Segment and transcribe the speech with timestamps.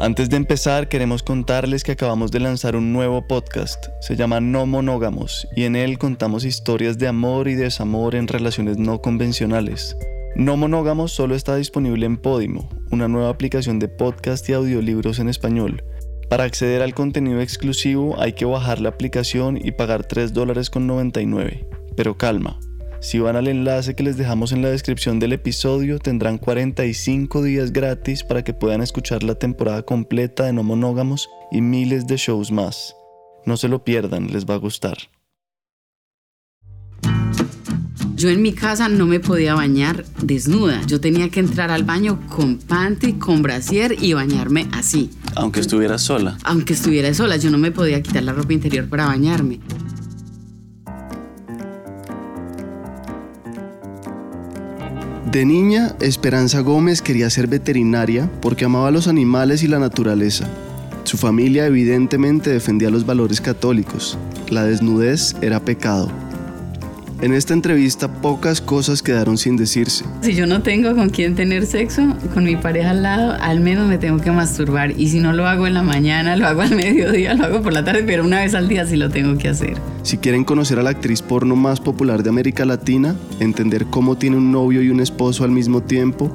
[0.00, 3.88] Antes de empezar, queremos contarles que acabamos de lanzar un nuevo podcast.
[4.00, 8.78] Se llama No Monógamos y en él contamos historias de amor y desamor en relaciones
[8.78, 9.98] no convencionales.
[10.34, 15.28] No Monógamos solo está disponible en Podimo, una nueva aplicación de podcast y audiolibros en
[15.28, 15.84] español.
[16.30, 20.86] Para acceder al contenido exclusivo hay que bajar la aplicación y pagar 3 dólares con
[20.86, 21.68] 99.
[21.94, 22.58] Pero calma,
[23.00, 27.72] si van al enlace que les dejamos en la descripción del episodio, tendrán 45 días
[27.72, 32.52] gratis para que puedan escuchar la temporada completa de No Monógamos y miles de shows
[32.52, 32.94] más.
[33.46, 34.98] No se lo pierdan, les va a gustar.
[38.16, 40.82] Yo en mi casa no me podía bañar desnuda.
[40.86, 45.08] Yo tenía que entrar al baño con panty, con brasier y bañarme así.
[45.36, 46.36] Aunque estuviera sola.
[46.44, 49.60] Aunque estuviera sola, yo no me podía quitar la ropa interior para bañarme.
[55.32, 60.48] De niña, Esperanza Gómez quería ser veterinaria porque amaba los animales y la naturaleza.
[61.04, 64.18] Su familia evidentemente defendía los valores católicos.
[64.48, 66.10] La desnudez era pecado.
[67.22, 70.06] En esta entrevista pocas cosas quedaron sin decirse.
[70.22, 73.86] Si yo no tengo con quién tener sexo, con mi pareja al lado, al menos
[73.88, 74.98] me tengo que masturbar.
[74.98, 77.74] Y si no lo hago en la mañana, lo hago al mediodía, lo hago por
[77.74, 79.74] la tarde, pero una vez al día sí lo tengo que hacer.
[80.02, 84.38] Si quieren conocer a la actriz porno más popular de América Latina, entender cómo tiene
[84.38, 86.34] un novio y un esposo al mismo tiempo,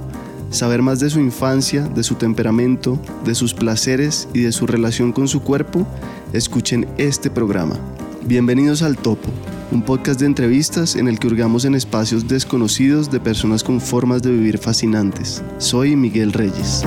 [0.52, 5.14] saber más de su infancia, de su temperamento, de sus placeres y de su relación
[5.14, 5.88] con su cuerpo,
[6.32, 7.80] escuchen este programa.
[8.28, 9.32] Bienvenidos al Topo
[9.72, 14.22] un podcast de entrevistas en el que hurgamos en espacios desconocidos de personas con formas
[14.22, 15.44] de vivir fascinantes.
[15.58, 16.84] Soy Miguel Reyes.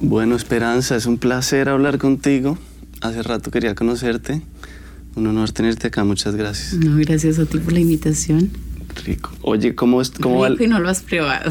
[0.00, 2.58] Bueno, Esperanza, es un placer hablar contigo.
[3.00, 4.42] Hace rato quería conocerte.
[5.14, 6.74] Un honor tenerte acá, muchas gracias.
[6.74, 8.50] No, gracias a ti por la invitación.
[9.04, 9.30] Rico.
[9.42, 11.50] Oye, ¿cómo, es, cómo Rico y no lo has probado.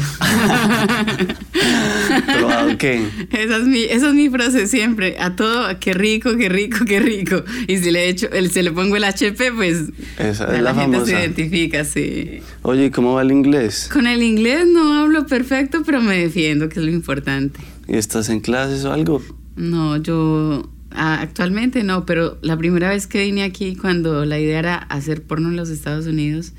[2.38, 3.06] ¿Probado qué?
[3.30, 5.16] Esa es, mi, esa es mi frase siempre.
[5.18, 7.42] A todo, qué rico, qué rico, qué rico.
[7.66, 10.74] Y si le, echo, el, se le pongo el HP, pues esa es la, la,
[10.74, 12.40] gente se identifica, sí.
[12.62, 13.88] Oye, ¿y cómo va el inglés?
[13.92, 17.60] Con el inglés no hablo perfecto, pero me defiendo, que es lo importante.
[17.88, 19.22] ¿Y estás en clases o algo?
[19.56, 24.76] No, yo actualmente no, pero la primera vez que vine aquí, cuando la idea era
[24.76, 26.52] hacer porno en los Estados Unidos,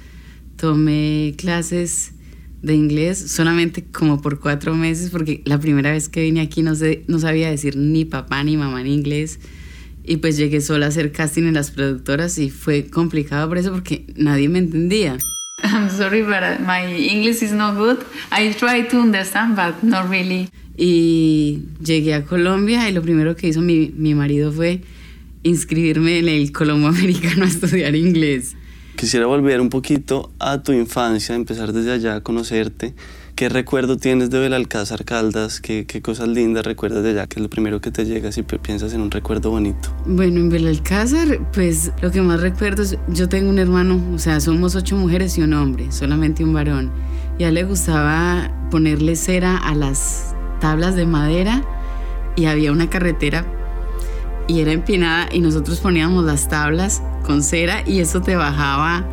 [0.62, 2.12] tomé clases
[2.62, 6.76] de inglés solamente como por cuatro meses, porque la primera vez que vine aquí no,
[6.76, 9.40] sé, no sabía decir ni papá ni mamá en inglés.
[10.04, 13.72] Y pues llegué sola a hacer casting en las productoras y fue complicado por eso
[13.72, 15.18] porque nadie me entendía.
[15.64, 17.98] I'm sorry, but my English is not good.
[18.32, 20.48] I try to understand, but not really.
[20.78, 24.82] Y llegué a Colombia y lo primero que hizo mi, mi marido fue
[25.42, 28.56] inscribirme en el Colombo Americano a estudiar inglés.
[28.96, 32.94] Quisiera volver un poquito a tu infancia, empezar desde allá a conocerte.
[33.36, 35.62] ¿Qué recuerdo tienes de Belalcázar Caldas?
[35.62, 37.26] ¿Qué, ¿Qué, cosas lindas recuerdas de allá?
[37.26, 39.90] ¿Qué es lo primero que te llega si piensas en un recuerdo bonito?
[40.06, 44.40] Bueno, en Belalcázar, pues lo que más recuerdo es, yo tengo un hermano, o sea,
[44.40, 46.92] somos ocho mujeres y un hombre, solamente un varón.
[47.40, 51.64] Y a él le gustaba ponerle cera a las tablas de madera
[52.36, 53.46] y había una carretera
[54.48, 59.06] y era empinada y nosotros poníamos las tablas con cera y eso te bajaba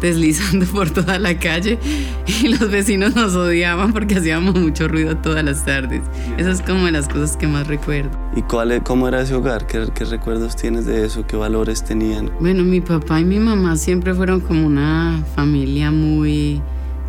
[0.00, 1.78] deslizando por toda la calle
[2.26, 6.02] y los vecinos nos odiaban porque hacíamos mucho ruido todas las tardes.
[6.36, 8.10] Eso es como de las cosas que más recuerdo.
[8.36, 9.66] ¿Y cuál, cómo era ese hogar?
[9.66, 11.26] ¿Qué, ¿Qué, recuerdos tienes de eso?
[11.26, 12.30] ¿Qué valores tenían?
[12.40, 16.60] Bueno, mi papá y mi mamá siempre fueron como una familia muy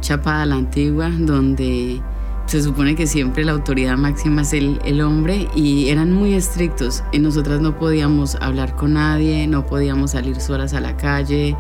[0.02, 2.02] chapada a la antigua, donde
[2.46, 7.04] se supone que siempre la autoridad máxima es el, el, hombre y eran muy estrictos.
[7.12, 11.56] Y nosotras no podíamos hablar con nadie, no podíamos salir solas a la calle,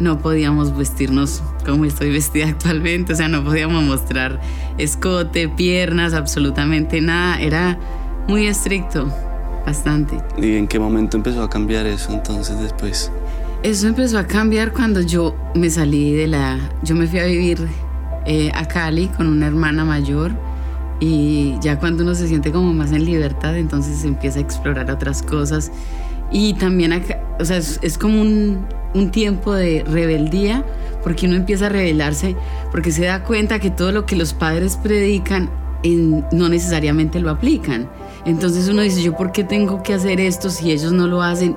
[0.00, 4.40] no podíamos vestirnos como estoy vestida actualmente, o sea, no podíamos mostrar
[4.78, 7.40] escote, piernas, absolutamente nada.
[7.40, 7.78] Era
[8.26, 9.12] muy estricto,
[9.66, 10.18] bastante.
[10.38, 13.12] ¿Y en qué momento empezó a cambiar eso entonces después?
[13.62, 16.58] Eso empezó a cambiar cuando yo me salí de la...
[16.82, 17.68] Yo me fui a vivir
[18.26, 20.32] eh, a Cali con una hermana mayor
[21.00, 24.90] y ya cuando uno se siente como más en libertad, entonces se empieza a explorar
[24.90, 25.72] otras cosas.
[26.30, 26.92] Y también,
[27.40, 30.64] o sea, es, como un, un, tiempo de rebeldía,
[31.02, 32.36] porque uno empieza a rebelarse,
[32.70, 35.50] porque se da cuenta que todo lo que los padres predican
[35.82, 37.88] en, no necesariamente lo aplican.
[38.26, 41.56] Entonces uno dice, ¿yo por qué tengo que hacer esto si ellos no lo hacen?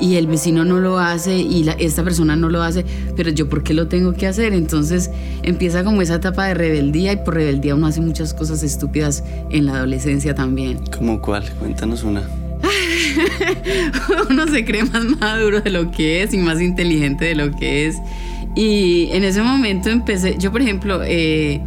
[0.00, 2.84] Y el vecino no lo hace y la, esta persona no lo hace,
[3.16, 4.52] pero yo por qué lo tengo que hacer?
[4.52, 5.10] Entonces
[5.42, 9.66] empieza como esa etapa de rebeldía y por rebeldía uno hace muchas cosas estúpidas en
[9.66, 10.80] la adolescencia también.
[10.96, 11.44] ¿Cómo cuál?
[11.58, 12.22] Cuéntanos una.
[14.30, 17.86] uno se cree más maduro de lo que es y más inteligente de lo que
[17.86, 17.96] es.
[18.54, 21.60] Y en ese momento empecé, yo por ejemplo, eh,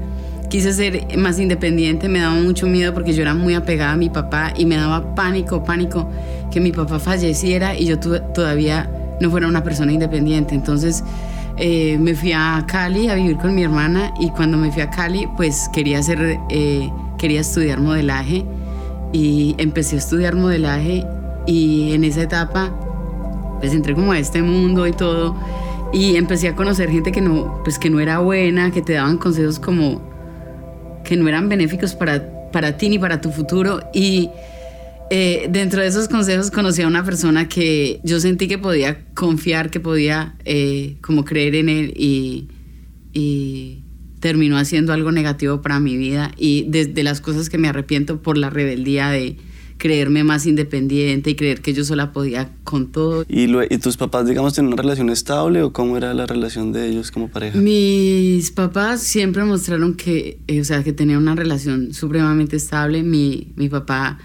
[0.51, 4.09] quise ser más independiente, me daba mucho miedo porque yo era muy apegada a mi
[4.09, 6.09] papá y me daba pánico, pánico
[6.51, 10.53] que mi papá falleciera y yo todavía no fuera una persona independiente.
[10.53, 11.05] Entonces
[11.55, 14.89] eh, me fui a Cali a vivir con mi hermana y cuando me fui a
[14.89, 18.43] Cali pues quería hacer, eh, quería estudiar modelaje
[19.13, 21.07] y empecé a estudiar modelaje
[21.47, 22.71] y en esa etapa
[23.61, 25.33] pues entré como a este mundo y todo
[25.93, 29.17] y empecé a conocer gente que no, pues que no era buena, que te daban
[29.17, 30.10] consejos como
[31.03, 33.81] que no eran benéficos para, para ti ni para tu futuro.
[33.93, 34.29] Y
[35.09, 39.69] eh, dentro de esos consejos conocí a una persona que yo sentí que podía confiar,
[39.69, 42.47] que podía eh, como creer en él y,
[43.11, 43.83] y,
[44.21, 46.31] terminó haciendo algo negativo para mi vida.
[46.37, 49.35] Y desde las cosas que me arrepiento por la rebeldía de
[49.81, 53.25] creerme más independiente y creer que yo sola podía con todo.
[53.27, 56.87] ¿Y, ¿Y, tus papás, digamos, tenían una relación estable o cómo era la relación de
[56.87, 57.57] ellos como pareja?
[57.57, 63.01] Mis papás siempre mostraron que, eh, o sea, que tenían una relación supremamente estable.
[63.01, 64.19] Mi, mi papá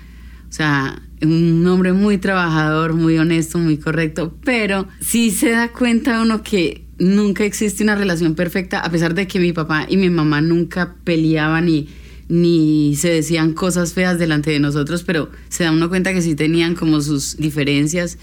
[0.47, 6.21] o sea, un hombre muy trabajador, muy honesto, muy correcto, pero sí se da cuenta
[6.21, 10.11] uno que nunca existe una relación perfecta, a pesar de que mi papá y mi
[10.11, 11.89] mamá nunca peleaban ni,
[12.29, 16.35] ni se decían cosas feas delante de nosotros, pero se da uno cuenta que sí
[16.35, 18.19] tenían como sus diferencias.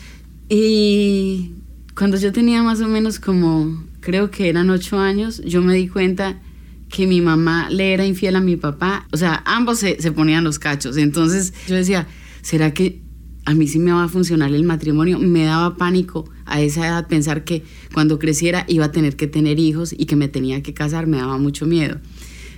[0.50, 1.52] Y
[1.96, 5.88] cuando yo tenía más o menos como, creo que eran ocho años, yo me di
[5.88, 6.42] cuenta
[6.90, 9.08] que mi mamá le era infiel a mi papá.
[9.12, 10.98] O sea, ambos se, se ponían los cachos.
[10.98, 12.08] Entonces yo decía,
[12.42, 13.02] ¿será que
[13.46, 15.18] a mí sí me va a funcionar el matrimonio?
[15.18, 17.64] Me daba pánico a esa edad pensar que
[17.94, 21.18] cuando creciera iba a tener que tener hijos y que me tenía que casar, me
[21.18, 22.00] daba mucho miedo.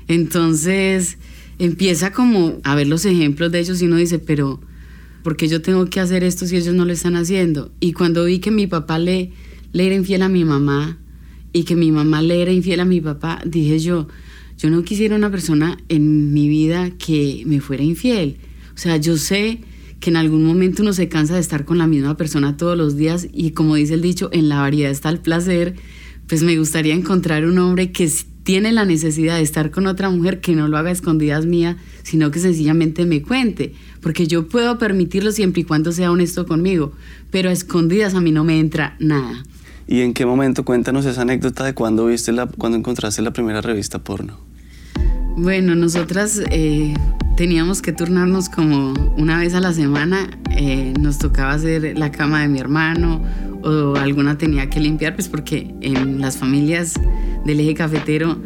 [0.07, 1.17] Entonces
[1.59, 4.59] empieza como a ver los ejemplos de ellos y uno dice, pero
[5.23, 7.71] ¿por qué yo tengo que hacer esto si ellos no lo están haciendo?
[7.79, 9.31] Y cuando vi que mi papá le,
[9.71, 10.97] le era infiel a mi mamá
[11.53, 14.07] y que mi mamá le era infiel a mi papá, dije yo,
[14.57, 18.37] yo no quisiera una persona en mi vida que me fuera infiel.
[18.73, 19.59] O sea, yo sé
[19.99, 22.95] que en algún momento uno se cansa de estar con la misma persona todos los
[22.95, 25.75] días y como dice el dicho, en la variedad está el placer,
[26.27, 28.09] pues me gustaría encontrar un hombre que
[28.45, 31.77] tiene la necesidad de estar con otra mujer que no lo haga a escondidas mía,
[32.03, 36.91] sino que sencillamente me cuente, porque yo puedo permitirlo siempre y cuando sea honesto conmigo,
[37.31, 39.43] pero a escondidas a mí no me entra nada.
[39.87, 40.63] ¿Y en qué momento?
[40.63, 44.37] Cuéntanos esa anécdota de cuando viste la, cuando encontraste la primera revista porno.
[45.37, 46.93] Bueno, nosotras eh,
[47.35, 50.29] teníamos que turnarnos como una vez a la semana.
[50.51, 53.21] Eh, nos tocaba hacer la cama de mi hermano
[53.61, 56.93] o alguna tenía que limpiar, pues porque en las familias
[57.45, 58.37] del eje cafetero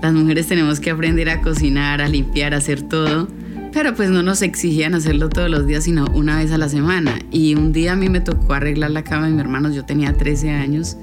[0.00, 3.26] las mujeres tenemos que aprender a cocinar, a limpiar, a hacer todo.
[3.72, 7.18] Pero pues no nos exigían hacerlo todos los días, sino una vez a la semana.
[7.32, 10.12] Y un día a mí me tocó arreglar la cama de mi hermano, yo tenía
[10.12, 10.96] 13 años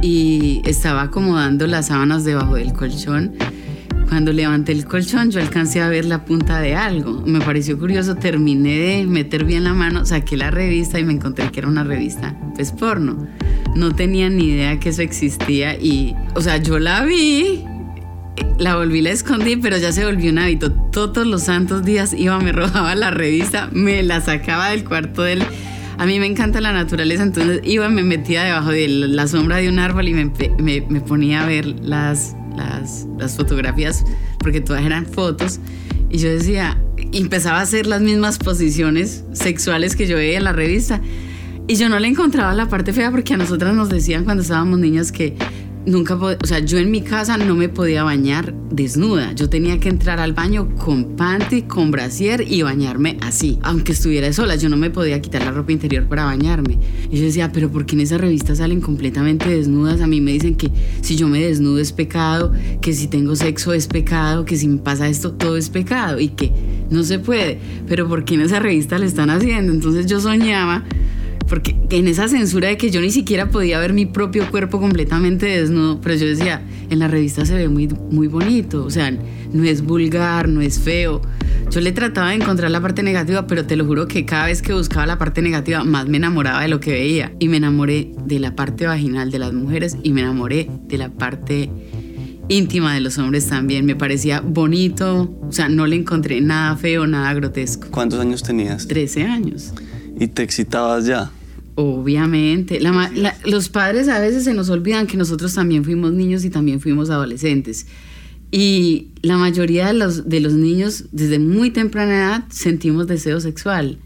[0.00, 3.34] y estaba acomodando las sábanas debajo del colchón.
[4.10, 7.22] Cuando levanté el colchón yo alcancé a ver la punta de algo.
[7.24, 11.50] Me pareció curioso, terminé de meter bien la mano, saqué la revista y me encontré
[11.50, 13.26] que era una revista, pues porno.
[13.76, 17.64] No tenía ni idea que eso existía y, o sea, yo la vi
[18.58, 20.72] la volví, la escondí, pero ya se volvió un hábito.
[20.72, 25.42] Todos los santos días iba, me robaba la revista, me la sacaba del cuarto del...
[25.98, 29.68] A mí me encanta la naturaleza, entonces iba, me metía debajo de la sombra de
[29.68, 34.04] un árbol y me, me, ponía a ver las, las, las, fotografías,
[34.38, 35.60] porque todas eran fotos.
[36.08, 36.78] Y yo decía,
[37.12, 41.00] empezaba a hacer las mismas posiciones sexuales que yo veía en la revista.
[41.66, 44.78] Y yo no le encontraba la parte fea porque a nosotras nos decían cuando estábamos
[44.80, 45.36] niñas que
[45.86, 49.32] nunca, o sea, yo en mi casa no me podía bañar desnuda.
[49.32, 53.58] Yo tenía que entrar al baño con panty, con brasier y bañarme así.
[53.62, 56.78] Aunque estuviera sola, yo no me podía quitar la ropa interior para bañarme.
[57.10, 60.00] Y yo decía, pero ¿por qué en esa revista salen completamente desnudas?
[60.00, 60.70] A mí me dicen que
[61.00, 64.78] si yo me desnudo es pecado, que si tengo sexo es pecado, que si me
[64.78, 66.52] pasa esto todo es pecado y que
[66.90, 67.58] no se puede.
[67.88, 69.72] Pero ¿por qué en esa revista le están haciendo?
[69.72, 70.84] Entonces yo soñaba
[71.50, 75.46] porque en esa censura de que yo ni siquiera podía ver mi propio cuerpo completamente
[75.46, 79.10] desnudo, pero yo decía, en la revista se ve muy, muy bonito, o sea,
[79.52, 81.20] no es vulgar, no es feo.
[81.68, 84.62] Yo le trataba de encontrar la parte negativa, pero te lo juro que cada vez
[84.62, 87.32] que buscaba la parte negativa, más me enamoraba de lo que veía.
[87.40, 91.08] Y me enamoré de la parte vaginal de las mujeres y me enamoré de la
[91.08, 91.68] parte
[92.48, 93.86] íntima de los hombres también.
[93.86, 97.88] Me parecía bonito, o sea, no le encontré nada feo, nada grotesco.
[97.90, 98.86] ¿Cuántos años tenías?
[98.86, 99.72] Trece años.
[100.18, 101.30] ¿Y te excitabas ya?
[101.80, 102.78] Obviamente.
[103.44, 107.08] los padres a veces se nos olvidan que nosotros también fuimos niños y también fuimos
[107.08, 107.86] adolescentes.
[108.50, 113.98] Y la mayoría de los, de los niños, desde muy temprana edad, sentimos deseo sexual.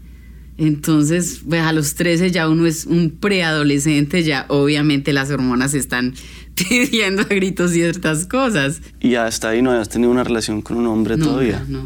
[0.57, 6.13] Entonces, pues a los 13 ya uno es un preadolescente, ya obviamente las hormonas están
[6.55, 8.81] pidiendo a gritos ciertas cosas.
[9.01, 11.65] Y hasta ahí no habías tenido una relación con un hombre todavía.
[11.67, 11.83] No.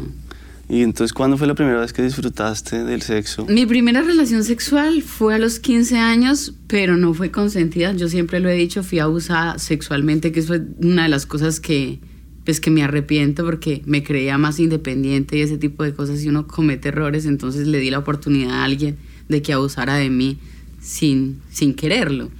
[0.70, 3.44] ¿Y entonces cuándo fue la primera vez que disfrutaste del sexo?
[3.46, 7.92] Mi primera relación sexual fue a los 15 años, pero no fue consentida.
[7.92, 11.98] Yo siempre lo he dicho, fui abusada sexualmente, que fue una de las cosas que,
[12.44, 16.22] pues, que me arrepiento porque me creía más independiente y ese tipo de cosas.
[16.22, 18.96] Y uno comete errores, entonces le di la oportunidad a alguien
[19.28, 20.38] de que abusara de mí
[20.80, 22.30] sin, sin quererlo.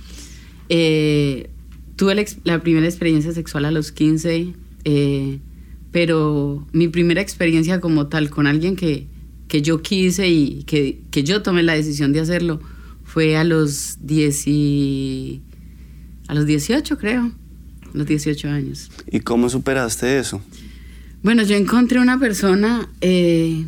[0.69, 1.51] Eh,
[1.97, 4.55] tuve la, primera experiencia sexual a los 15.
[4.85, 5.39] Eh,
[5.93, 9.07] pero mi primera experiencia como tal con alguien que,
[9.49, 12.61] que yo quise y que, que, yo tomé la decisión de hacerlo
[13.05, 14.47] fue a los, 10
[16.29, 17.33] a los 18, creo,
[17.93, 18.91] los 18 años.
[19.11, 20.41] ¿Y cómo superaste eso?
[21.23, 23.67] Bueno, yo encontré una persona, eh,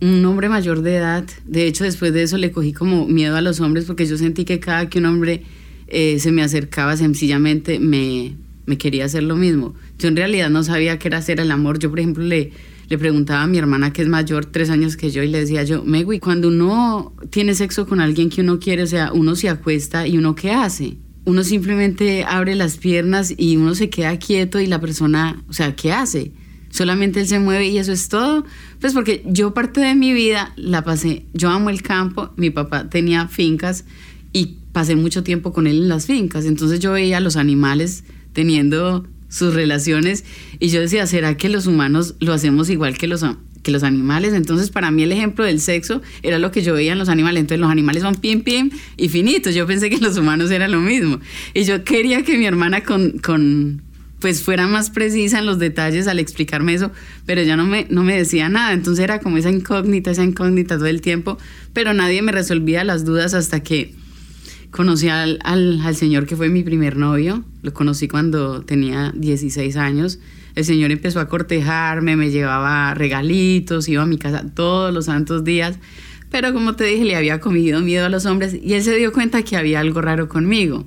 [0.00, 1.24] un hombre mayor de edad.
[1.44, 4.44] De hecho, después de eso le cogí como miedo a los hombres porque yo sentí
[4.44, 5.42] que cada que un hombre
[5.86, 8.34] eh, se me acercaba, sencillamente me,
[8.66, 9.74] me quería hacer lo mismo.
[9.98, 11.78] Yo en realidad no sabía qué era hacer el amor.
[11.78, 12.52] Yo, por ejemplo, le,
[12.88, 15.62] le preguntaba a mi hermana, que es mayor, tres años que yo, y le decía
[15.64, 19.48] yo, Megui, cuando uno tiene sexo con alguien que uno quiere, o sea, uno se
[19.48, 20.96] acuesta y uno qué hace?
[21.24, 25.74] Uno simplemente abre las piernas y uno se queda quieto y la persona, o sea,
[25.74, 26.32] ¿qué hace?
[26.68, 28.44] Solamente él se mueve y eso es todo.
[28.80, 32.90] Pues porque yo parte de mi vida la pasé, yo amo el campo, mi papá
[32.90, 33.84] tenía fincas
[34.32, 38.04] y pasé mucho tiempo con él en las fincas, entonces yo veía los animales
[38.34, 40.24] teniendo sus relaciones.
[40.60, 43.24] Y yo decía, ¿será que los humanos lo hacemos igual que los,
[43.62, 44.34] que los animales?
[44.34, 47.40] Entonces para mí el ejemplo del sexo era lo que yo veía en los animales,
[47.40, 50.80] entonces los animales son pim pim y finitos, yo pensé que los humanos era lo
[50.80, 51.20] mismo.
[51.54, 53.82] Y yo quería que mi hermana con, con
[54.20, 56.92] pues fuera más precisa en los detalles al explicarme eso,
[57.26, 60.76] pero ya no me, no me decía nada, entonces era como esa incógnita, esa incógnita
[60.76, 61.38] todo el tiempo,
[61.72, 63.94] pero nadie me resolvía las dudas hasta que
[64.74, 70.18] Conocí al, al, señor que fue mi primer novio, lo conocí cuando tenía 16 años.
[70.56, 75.44] El señor empezó a cortejarme, me llevaba regalitos, iba a mi casa todos los santos
[75.44, 75.78] días,
[76.28, 79.12] pero como te dije, le había comido miedo a los hombres y él se dio
[79.12, 80.84] cuenta que había algo raro conmigo.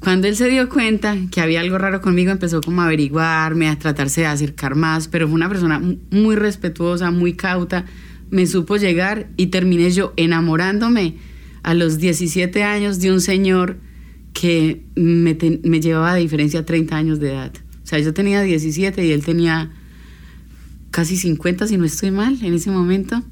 [0.00, 3.78] Cuando él se dio cuenta que había algo raro conmigo, empezó como a averiguarme, a
[3.78, 5.78] tratarse de acercar más, pero fue una persona
[6.10, 7.84] muy respetuosa, muy cauta,
[8.30, 11.33] me supo llegar y terminé yo enamorándome
[11.64, 13.78] a los 17 años de un señor
[14.34, 15.34] que me,
[15.80, 17.52] llevaba de diferencia 30 años de edad.
[17.82, 19.72] O sea, yo tenía 17 y él tenía
[20.90, 23.22] casi 50, si no estoy mal, en ese momento.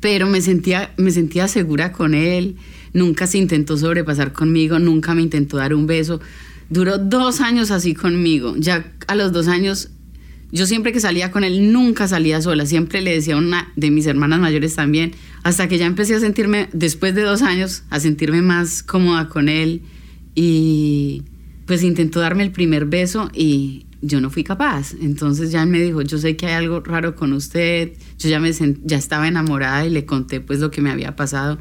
[0.00, 2.56] Pero me sentía, me sentía segura con él,
[2.92, 6.20] nunca se intentó sobrepasar conmigo, nunca me intentó dar un beso.
[6.68, 8.56] Duró dos años así conmigo.
[8.56, 9.90] Ya a los dos años
[10.52, 13.90] yo siempre que salía con él, nunca salía sola, siempre le decía a una de
[13.90, 18.00] mis hermanas mayores también, hasta que ya empecé a sentirme, después de dos años, a
[18.00, 19.82] sentirme más cómoda con él.
[20.34, 21.22] Y
[21.66, 24.94] pues intentó darme el primer beso y yo no fui capaz.
[25.00, 28.40] Entonces ya él me dijo, yo sé que hay algo raro con usted, yo ya,
[28.40, 28.50] me
[28.84, 31.58] ya estaba enamorada y le conté pues lo que me había pasado.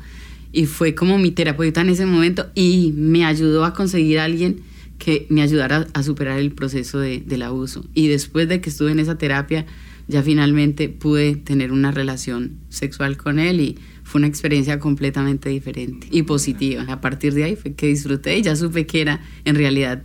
[0.52, 4.62] Y fue como mi terapeuta en ese momento y me ayudó a conseguir a alguien
[5.00, 7.86] que me ayudara a superar el proceso de, del abuso.
[7.96, 9.66] Y después de que estuve en esa terapia,
[10.08, 16.08] ya finalmente pude tener una relación sexual con él y fue una experiencia completamente diferente
[16.12, 16.84] y positiva.
[16.88, 20.04] A partir de ahí fue que disfruté y ya supe que era en realidad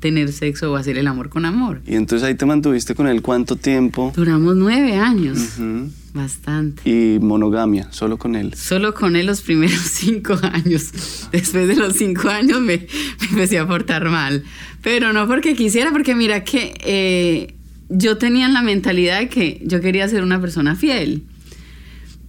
[0.00, 1.80] tener sexo o hacer el amor con amor.
[1.86, 4.12] ¿Y entonces ahí te mantuviste con él cuánto tiempo?
[4.14, 5.58] Duramos nueve años.
[6.16, 6.88] Bastante.
[6.88, 7.92] ¿Y monogamia?
[7.92, 8.54] ¿Solo con él?
[8.54, 11.28] Solo con él los primeros cinco años.
[11.30, 12.86] Después de los cinco años me,
[13.30, 14.42] empecé a portar mal.
[14.80, 17.54] Pero no porque quisiera, porque mira que eh,
[17.90, 21.24] yo tenía la mentalidad de que yo quería ser una persona fiel.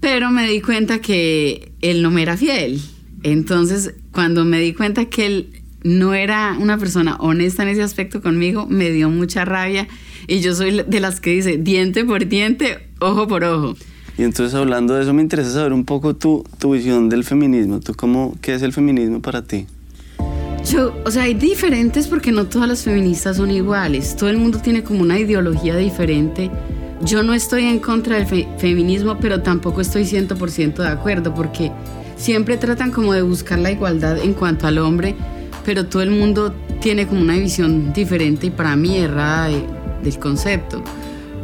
[0.02, 2.82] Pero me di cuenta que él no me era fiel.
[3.24, 5.50] Entonces, cuando me di cuenta que él
[5.84, 9.88] no era una persona honesta en ese aspecto conmigo, me dio mucha rabia.
[10.28, 13.76] Y yo soy de las que dice diente por diente, ojo por ojo.
[14.18, 17.80] Y entonces hablando de eso me interesa saber un poco tu, tu visión del feminismo.
[17.80, 19.68] ¿Tú cómo, qué es el feminismo para ti?
[20.66, 24.16] Yo, o sea, hay diferentes porque no todas las feministas son iguales.
[24.16, 26.50] Todo el mundo tiene como una ideología diferente.
[27.02, 28.26] Yo no estoy en contra del
[28.58, 31.72] feminismo, pero tampoco estoy 100% de acuerdo porque
[32.18, 35.16] siempre tratan como de buscar la igualdad en cuanto al hombre,
[35.64, 40.84] pero todo el mundo tiene como una visión diferente y para mí errada del concepto.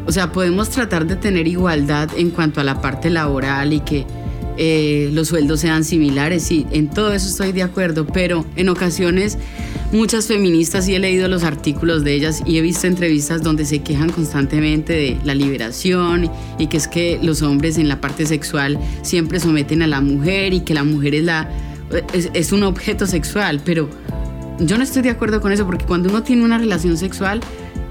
[0.06, 4.06] O sea, podemos tratar de tener igualdad en cuanto a la parte laboral y que
[4.58, 9.40] eh, los sueldos sean similares, sí, en todo eso estoy de acuerdo, pero en ocasiones
[9.92, 13.82] muchas feministas, y he leído los artículos de ellas y he visto entrevistas donde se
[13.82, 16.30] quejan constantemente de la liberación
[16.60, 20.54] y que es que los hombres en la parte sexual siempre someten a la mujer
[20.54, 21.50] y que la mujer es, la,
[22.12, 23.90] es un objeto sexual, pero
[24.60, 27.42] yo no estoy de acuerdo con eso porque cuando uno tiene una relación sexual,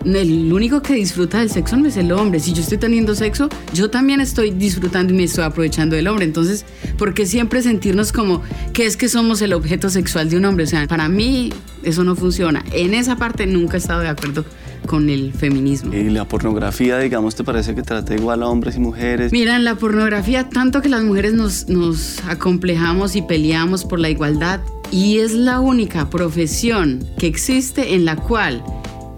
[0.05, 2.41] el único que disfruta del sexo no es el hombre.
[2.41, 6.25] Si yo estoy teniendo sexo, yo también estoy disfrutando y me estoy aprovechando del hombre.
[6.25, 6.65] Entonces,
[6.99, 8.43] ¿por qué siempre sentirnos como
[8.73, 10.65] que es que somos el objeto sexual de un hombre?
[10.65, 12.65] O sea, para mí eso no funciona.
[12.73, 14.45] En esa parte nunca he estado de acuerdo
[14.87, 15.95] con el feminismo.
[15.95, 19.33] ¿Y la pornografía, digamos, te parece que trata igual a hombres y mujeres?
[19.33, 24.11] Mira, en la pornografía, tanto que las mujeres nos, nos acomplejamos y peleamos por la
[24.11, 28.63] igualdad, y es la única profesión que existe en la cual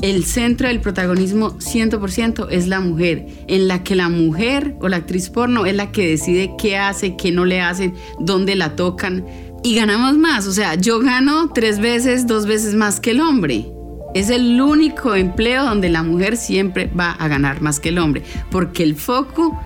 [0.05, 4.99] el centro del protagonismo 100% es la mujer, en la que la mujer o la
[4.99, 9.25] actriz porno es la que decide qué hace, qué no le hacen, dónde la tocan
[9.63, 10.47] y ganamos más.
[10.47, 13.67] O sea, yo gano tres veces, dos veces más que el hombre.
[14.15, 18.23] Es el único empleo donde la mujer siempre va a ganar más que el hombre,
[18.51, 19.59] porque el foco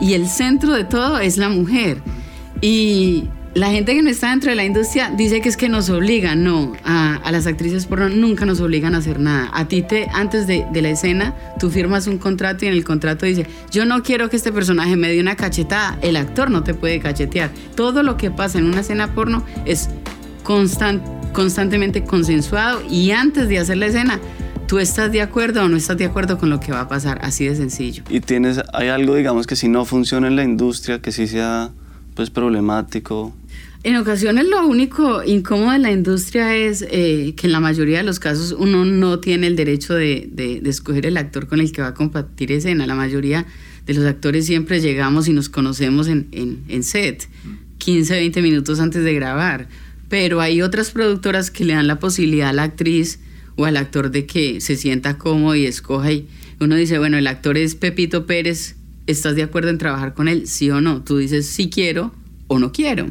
[0.00, 2.02] y el centro de todo es la mujer.
[2.62, 5.90] Y la gente que no está dentro de la industria dice que es que nos
[5.90, 9.50] obligan, no, a, las actrices porno nunca nos obligan a hacer nada.
[9.52, 13.26] A ti te, antes de, la escena, tú firmas un contrato y en el contrato
[13.26, 16.72] dice, yo no quiero que este personaje me dé una cachetada, el actor no te
[16.72, 17.50] puede cachetear.
[17.74, 19.90] Todo lo que pasa en una escena porno es
[20.42, 24.18] constantemente consensuado y antes de hacer la escena,
[24.66, 27.18] tú estás de acuerdo o no estás de acuerdo con lo que va a pasar,
[27.22, 28.02] así de sencillo.
[28.08, 31.70] Y tienes, hay algo, digamos, que si no funciona en la industria, que sí sea
[32.14, 33.32] pues problemático
[33.84, 38.04] en ocasiones lo único incómodo de la industria es eh, que en la mayoría de
[38.04, 40.30] los casos uno no tiene el derecho de,
[40.64, 42.86] escoger el actor con el que va a compartir escena.
[42.86, 43.44] La mayoría
[43.84, 47.28] de los actores siempre llegamos y nos conocemos en, en set,
[47.78, 49.68] 15, 20 minutos antes de grabar.
[50.08, 53.18] Pero hay otras productoras que le dan la posibilidad a la actriz
[53.56, 56.12] o al actor de que se sienta cómodo y escoja.
[56.12, 56.28] Y
[56.60, 58.76] uno dice, bueno, el actor es Pepito Pérez,
[59.08, 60.46] ¿estás de acuerdo en trabajar con él?
[60.46, 61.02] Sí o no.
[61.02, 62.14] Tú dices, sí quiero
[62.46, 63.10] o no quiero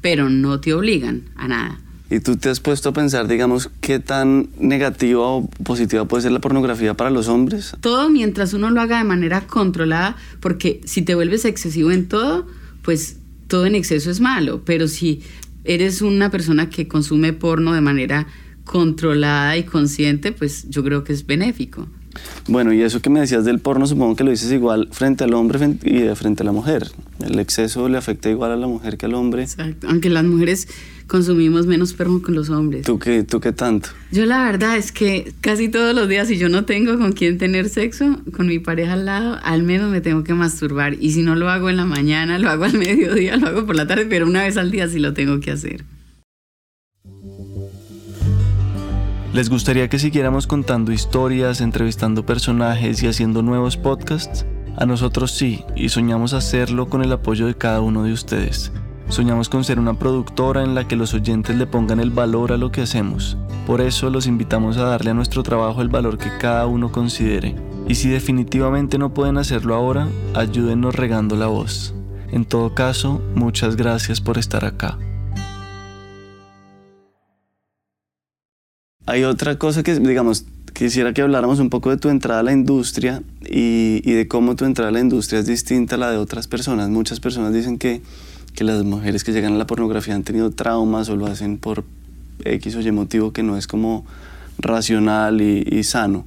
[0.00, 1.80] pero no te obligan a nada.
[2.08, 6.32] ¿Y tú te has puesto a pensar, digamos, qué tan negativa o positiva puede ser
[6.32, 7.74] la pornografía para los hombres?
[7.80, 12.46] Todo mientras uno lo haga de manera controlada, porque si te vuelves excesivo en todo,
[12.82, 13.16] pues
[13.48, 15.22] todo en exceso es malo, pero si
[15.64, 18.28] eres una persona que consume porno de manera
[18.64, 21.88] controlada y consciente, pues yo creo que es benéfico.
[22.48, 25.34] Bueno, y eso que me decías del porno, supongo que lo dices igual frente al
[25.34, 26.90] hombre y de frente a la mujer.
[27.24, 29.42] El exceso le afecta igual a la mujer que al hombre.
[29.42, 30.68] Exacto, aunque las mujeres
[31.06, 32.84] consumimos menos porno que los hombres.
[32.84, 33.90] ¿Tú qué, ¿Tú qué tanto?
[34.10, 37.38] Yo la verdad es que casi todos los días, si yo no tengo con quién
[37.38, 40.94] tener sexo, con mi pareja al lado, al menos me tengo que masturbar.
[41.00, 43.76] Y si no lo hago en la mañana, lo hago al mediodía, lo hago por
[43.76, 45.84] la tarde, pero una vez al día sí lo tengo que hacer.
[49.36, 54.46] ¿Les gustaría que siguiéramos contando historias, entrevistando personajes y haciendo nuevos podcasts?
[54.78, 58.72] A nosotros sí, y soñamos hacerlo con el apoyo de cada uno de ustedes.
[59.10, 62.56] Soñamos con ser una productora en la que los oyentes le pongan el valor a
[62.56, 63.36] lo que hacemos.
[63.66, 67.54] Por eso los invitamos a darle a nuestro trabajo el valor que cada uno considere.
[67.86, 71.94] Y si definitivamente no pueden hacerlo ahora, ayúdenos regando la voz.
[72.32, 74.96] En todo caso, muchas gracias por estar acá.
[79.06, 82.52] Hay otra cosa que, digamos, quisiera que habláramos un poco de tu entrada a la
[82.52, 86.48] industria y, de cómo tu entrada a la industria es distinta a la de otras
[86.48, 86.88] personas.
[86.90, 88.02] Muchas personas dicen que,
[88.56, 91.84] que las mujeres que llegan a la pornografía han tenido traumas o lo hacen por
[92.44, 94.04] X o Y motivo que no es como
[94.58, 96.26] racional y, y sano.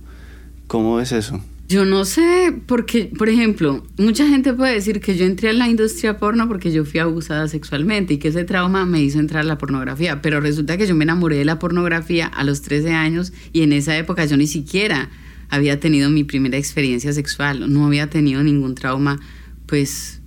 [0.68, 1.42] ¿Cómo es eso?
[1.70, 5.68] Yo no sé, porque, por ejemplo, mucha gente puede decir que yo entré a la
[5.68, 9.48] industria porno porque yo fui abusada sexualmente y que ese trauma me hizo entrar a
[9.48, 13.34] la pornografía, pero resulta que yo me enamoré de la pornografía a los 13 años
[13.54, 15.12] y en esa época yo ni siquiera
[15.50, 19.20] había tenido mi primera experiencia sexual, no había tenido ningún trauma,
[19.68, 20.22] pues,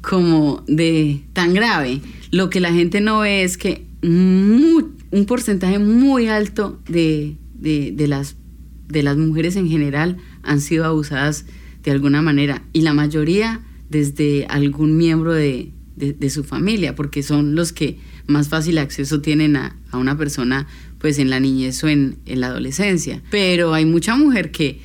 [0.00, 2.00] como de tan grave.
[2.32, 8.08] Lo que la gente no ve es que un porcentaje muy alto de, de, de
[8.08, 8.34] las
[8.88, 11.46] de las mujeres en general han sido abusadas
[11.82, 15.72] de alguna manera y la mayoría desde algún miembro de,
[16.30, 20.66] su familia, porque son los que más fácil acceso tienen a, una persona
[20.98, 23.22] pues en la niñez o en, en, la adolescencia.
[23.30, 24.80] Pero hay mucha mujer que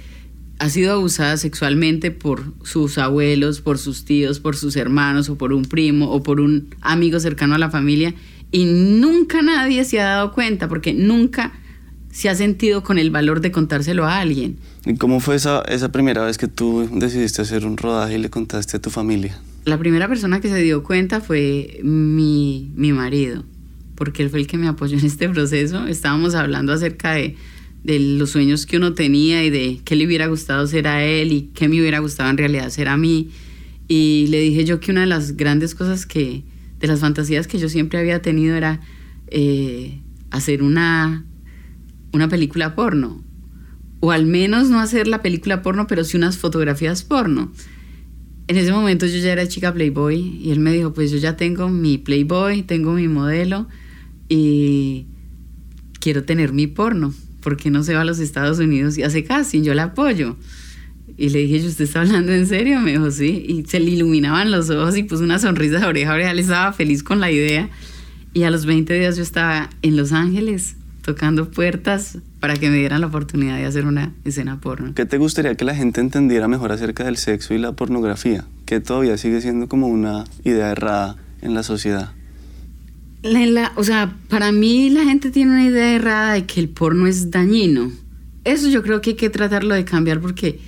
[0.60, 5.52] ha sido abusada sexualmente por sus abuelos, por sus tíos, por sus hermanos o por
[5.52, 8.14] un primo o por un amigo cercano a la familia
[8.54, 11.54] y nunca nadie se ha dado cuenta porque nunca
[12.14, 14.58] se ha sentido con el valor de contárselo a alguien.
[14.86, 18.30] ¿Y cómo fue esa, esa primera vez que tú decidiste hacer un rodaje y le
[18.30, 19.42] contaste a tu familia?
[19.66, 23.44] La primera persona que se dio cuenta fue mi, mi marido,
[23.96, 25.88] porque él fue el que me apoyó en este proceso.
[25.88, 27.36] Estábamos hablando acerca de,
[27.84, 31.32] de los sueños que uno tenía y de qué le hubiera gustado ser a él
[31.32, 33.32] y qué me hubiera gustado en realidad ser a mí.
[33.88, 36.44] Y le dije yo que una de las grandes cosas que,
[36.80, 38.82] de las fantasías que yo siempre había tenido era...
[39.28, 40.00] Eh,
[40.34, 41.24] hacer una,
[42.14, 43.24] una película porno.
[44.00, 47.52] O al menos no hacer la película porno, pero sí unas fotografías porno.
[48.48, 51.38] En ese momento yo ya era chica Playboy y él me dijo, pues yo ya
[51.38, 53.68] tengo mi Playboy, tengo mi modelo
[54.28, 55.08] y
[56.00, 57.14] quiero tener mi porno.
[57.42, 59.64] ¿Por qué no se va a los Estados Unidos y hace casting?
[59.64, 60.38] Yo la apoyo.
[61.16, 62.80] Y le dije, ¿usted está hablando en serio?
[62.80, 63.46] Me dijo, sí.
[63.48, 66.34] Y se le iluminaban los ojos y puso una sonrisa de oreja a oreja.
[66.34, 67.70] Le estaba feliz con la idea.
[68.34, 72.78] Y a los 20 días yo estaba en Los Ángeles tocando puertas para que me
[72.78, 74.94] dieran la oportunidad de hacer una escena porno.
[74.96, 78.46] ¿Qué te gustaría que la gente entendiera mejor acerca del sexo y la pornografía?
[78.66, 82.14] Que todavía sigue siendo como una idea errada en la sociedad.
[83.76, 87.30] o sea, para mí la gente tiene una idea errada de que el porno es
[87.30, 87.92] dañino.
[88.46, 90.60] Eso yo creo que hay que tratarlo de cambiar porque...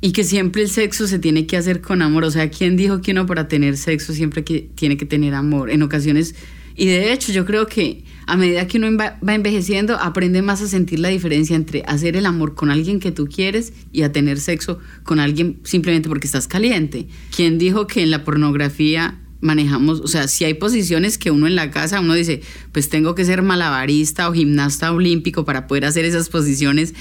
[0.00, 2.22] Y que siempre el sexo se tiene que hacer con amor.
[2.22, 5.70] O sea, ¿quién dijo que uno para tener sexo siempre que, tiene que tener amor?
[5.70, 6.34] En ocasiones...
[6.76, 10.68] Y de hecho yo creo que a medida que uno va envejeciendo, aprende más a
[10.68, 14.38] sentir la diferencia entre hacer el amor con alguien que tú quieres y a tener
[14.38, 17.08] sexo con alguien simplemente porque estás caliente.
[17.34, 21.56] ¿Quién dijo que en la pornografía manejamos, o sea, si hay posiciones que uno en
[21.56, 26.04] la casa, uno dice, pues tengo que ser malabarista o gimnasta olímpico para poder hacer
[26.04, 26.92] esas posiciones,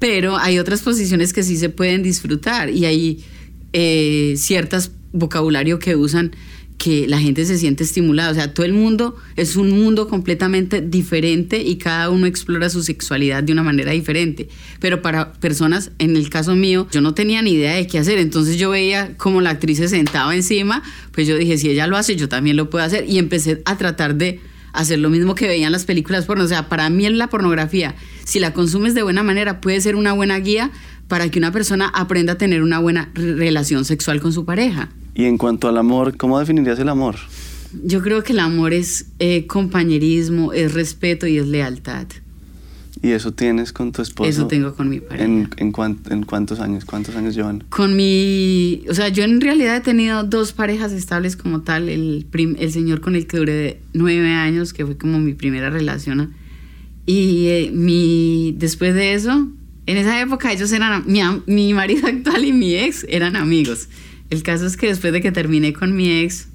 [0.00, 3.24] pero hay otras posiciones que sí se pueden disfrutar y hay
[3.72, 6.32] eh, ciertas vocabulario que usan
[6.82, 8.32] que la gente se siente estimulada.
[8.32, 12.82] O sea, todo el mundo es un mundo completamente diferente y cada uno explora su
[12.82, 14.48] sexualidad de una manera diferente.
[14.80, 18.18] Pero para personas, en el caso mío, yo no tenía ni idea de qué hacer.
[18.18, 21.96] Entonces yo veía como la actriz se sentaba encima, pues yo dije, si ella lo
[21.96, 23.08] hace, yo también lo puedo hacer.
[23.08, 24.40] Y empecé a tratar de
[24.72, 26.42] hacer lo mismo que veían las películas porno.
[26.42, 30.14] O sea, para mí la pornografía, si la consumes de buena manera, puede ser una
[30.14, 30.72] buena guía
[31.12, 34.88] para que una persona aprenda a tener una buena relación sexual con su pareja.
[35.14, 37.16] Y en cuanto al amor, ¿cómo definirías el amor?
[37.84, 42.06] Yo creo que el amor es eh, compañerismo, es respeto y es lealtad.
[43.02, 44.30] ¿Y eso tienes con tu esposo?
[44.30, 45.26] Eso tengo con mi pareja.
[45.26, 46.86] ¿En, en, cuántos años?
[46.86, 47.62] ¿Cuántos años llevan?
[47.68, 48.82] Con mi...
[48.88, 51.90] O sea, yo en realidad he tenido dos parejas estables como tal.
[51.90, 56.32] El, el señor con el que duré nueve años, que fue como mi primera relación.
[57.04, 59.48] Y eh, mi, después de eso,
[59.86, 61.04] en esa época ellos eran...
[61.06, 63.88] Mi, mi marido actual y mi ex eran amigos.
[64.30, 66.48] El caso es que después de que terminé con mi ex,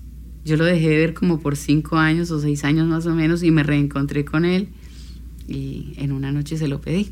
[0.45, 3.43] yo lo dejé de ver como por cinco años o seis años más o menos
[3.43, 4.69] y me reencontré con él
[5.47, 7.09] y en una noche se lo pedí.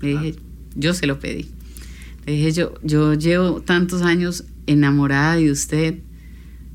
[0.00, 0.34] Le dije,
[0.74, 1.46] yo se lo pedí.
[2.26, 5.98] Le dije, yo, yo llevo tantos años enamorada de usted,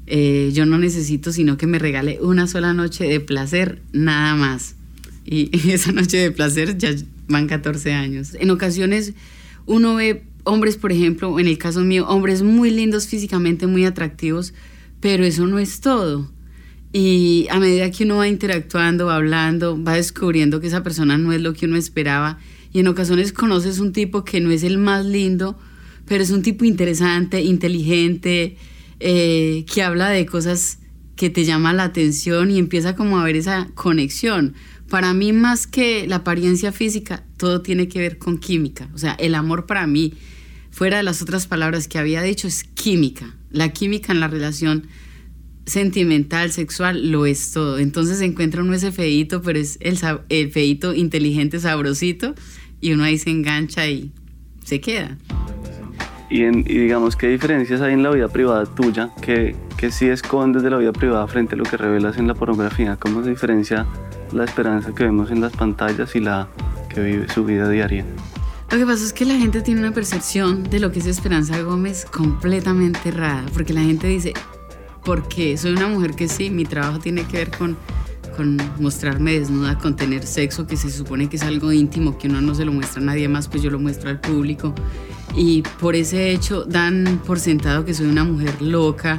[0.08, 4.76] eh, yo no necesito sino que me regale una sola noche de placer, nada más.
[5.26, 6.94] Y esa noche de placer ya
[7.28, 8.36] van 14 años.
[8.40, 9.14] En ocasiones
[9.66, 14.54] uno ve hombres, por ejemplo, en el caso mío, hombres muy lindos físicamente, muy atractivos,
[15.00, 16.32] pero eso no es todo.
[16.92, 21.34] Y a medida que uno va interactuando, va hablando, va descubriendo que esa persona no
[21.34, 22.38] es lo que uno esperaba.
[22.72, 25.58] Y en ocasiones conoces un tipo que no es el más lindo,
[26.06, 28.58] pero es un tipo interesante, inteligente,
[29.00, 30.80] eh, que habla de cosas
[31.16, 34.54] que te llama la atención y empieza como a ver esa conexión.
[34.94, 38.90] Para mí más que la apariencia física, todo tiene que ver con química.
[38.94, 40.14] O sea, el amor para mí
[40.70, 43.34] fuera de las otras palabras que había dicho, es química.
[43.50, 44.86] La química en la relación
[45.66, 47.80] sentimental, sexual, lo es todo.
[47.80, 49.98] Entonces se encuentra uno ese feito, pero es el,
[50.30, 52.36] el feito inteligente, sabrosito,
[52.80, 54.12] y uno ahí se engancha y
[54.64, 55.18] se queda.
[56.30, 60.62] Y, en, digamos, ¿qué diferencias hay en la vida privada tuya que, que sí escondes
[60.62, 62.96] de la vida privada frente a lo que revelas en la pornografía?
[62.98, 63.88] ¿Cómo se diferencia
[64.36, 66.48] la esperanza que vemos en las pantallas y la
[66.90, 68.06] que vive su vida diaria?
[68.72, 71.62] Lo que pasa es que la gente tiene una percepción de lo que es Esperanza
[71.62, 74.34] Gómez completamente errada, porque la gente dice,
[75.06, 77.78] porque soy una mujer que sí, mi trabajo tiene que ver con,
[78.36, 82.42] con mostrarme desnuda, con tener sexo, que se supone que es algo íntimo, que uno
[82.42, 84.74] no se lo muestra a nadie más, pues yo lo muestro al público.
[85.36, 89.18] Y por ese hecho dan por sentado que soy una mujer loca,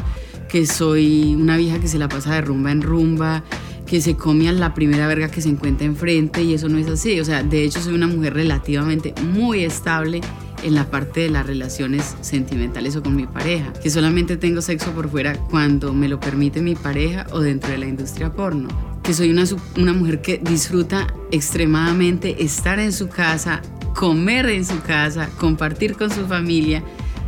[0.49, 3.45] que soy una vieja que se la pasa de rumba en rumba,
[3.87, 7.21] que se come la primera verga que se encuentra enfrente y eso no es así.
[7.21, 10.21] O sea, de hecho soy una mujer relativamente muy estable
[10.63, 14.93] en la parte de las relaciones sentimentales o con mi pareja, que solamente tengo sexo
[14.93, 18.69] por fuera cuando me lo permite mi pareja o dentro de la industria porno,
[19.03, 19.45] que soy una,
[19.77, 23.61] una mujer que disfruta extremadamente estar en su casa,
[23.95, 26.83] comer en su casa, compartir con su familia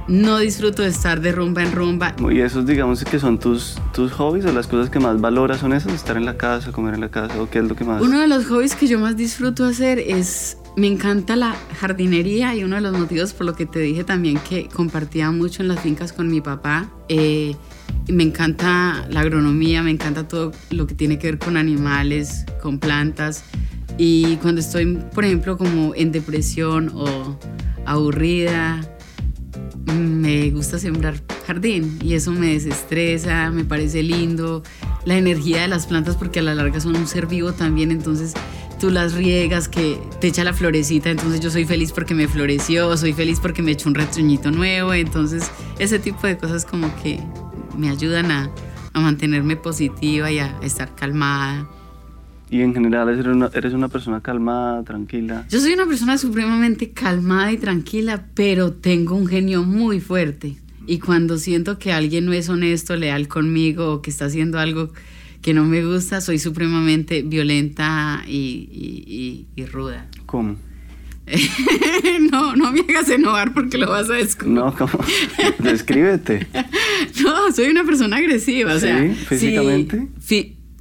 [0.08, 2.14] no disfruto de estar de rumba en rumba.
[2.30, 5.72] Y esos digamos que son tus, tus hobbies o las cosas que más valoras son
[5.72, 8.02] esas, estar en la casa, comer en la casa o qué es lo que más...
[8.02, 12.62] Uno de los hobbies que yo más disfruto hacer es, me encanta la jardinería y
[12.62, 15.80] uno de los motivos por lo que te dije también que compartía mucho en las
[15.80, 16.88] fincas con mi papá.
[17.08, 17.56] Eh,
[18.08, 22.78] me encanta la agronomía, me encanta todo lo que tiene que ver con animales, con
[22.78, 23.42] plantas.
[23.98, 27.38] Y cuando estoy, por ejemplo, como en depresión o
[27.86, 28.80] aburrida,
[29.94, 34.62] me gusta sembrar jardín y eso me desestresa, me parece lindo.
[35.04, 38.34] La energía de las plantas porque a la larga son un ser vivo también, entonces
[38.80, 42.96] tú las riegas, que te echa la florecita, entonces yo soy feliz porque me floreció,
[42.96, 47.20] soy feliz porque me echó un retoñito nuevo, entonces ese tipo de cosas como que
[47.76, 48.50] me ayudan a,
[48.92, 51.68] a mantenerme positiva y a estar calmada.
[52.50, 55.44] Y en general eres una, eres una persona calmada, tranquila.
[55.50, 60.56] Yo soy una persona supremamente calmada y tranquila, pero tengo un genio muy fuerte.
[60.86, 64.92] Y cuando siento que alguien no es honesto, leal conmigo o que está haciendo algo
[65.42, 70.08] que no me gusta, soy supremamente violenta y, y, ruda.
[70.26, 70.56] ¿Cómo?
[72.32, 74.54] no, no me hagas enojar porque lo vas a descubrir.
[74.54, 74.98] No, ¿cómo?
[75.58, 76.46] Descríbete.
[77.22, 79.12] no, soy una persona agresiva, o sea.
[79.28, 80.08] ¿Físicamente?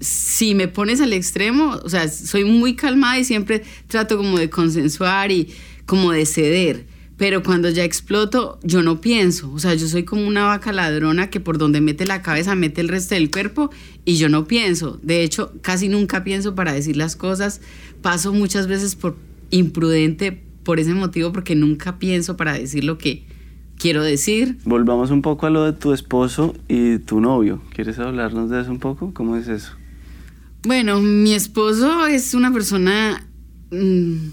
[0.05, 4.49] Si me pones al extremo, o sea, soy muy calmada y siempre trato como de
[4.49, 5.49] consensuar y
[5.85, 6.85] como de ceder
[7.17, 9.51] pero cuando ya exploto, yo no pienso.
[9.51, 12.81] O sea, yo soy como una vaca ladrona que por donde mete la cabeza mete
[12.81, 13.69] el resto del cuerpo
[14.03, 14.99] y yo no pienso.
[15.01, 17.61] De hecho, casi nunca pienso para decir las cosas.
[18.01, 19.15] Paso muchas veces por
[19.49, 23.23] imprudente por ese motivo porque nunca pienso para decir lo que
[23.77, 24.57] quiero decir.
[24.65, 27.61] Volvamos un poco a lo de tu esposo y tu novio.
[27.73, 29.13] ¿Quieres hablarnos de eso un poco?
[29.13, 29.71] ¿Cómo es eso?
[30.65, 33.28] Bueno, mi esposo es una persona...
[33.71, 34.30] Mm,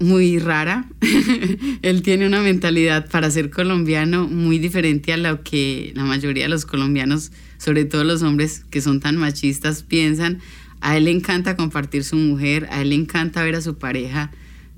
[0.00, 0.88] muy rara.
[1.82, 6.50] Él tiene una mentalidad para ser colombiano muy diferente a lo que la mayoría de
[6.50, 10.38] los colombianos, sobre todo los hombres que son tan machistas, piensan.
[10.80, 14.30] A él le encanta compartir su mujer, a él le encanta ver a su pareja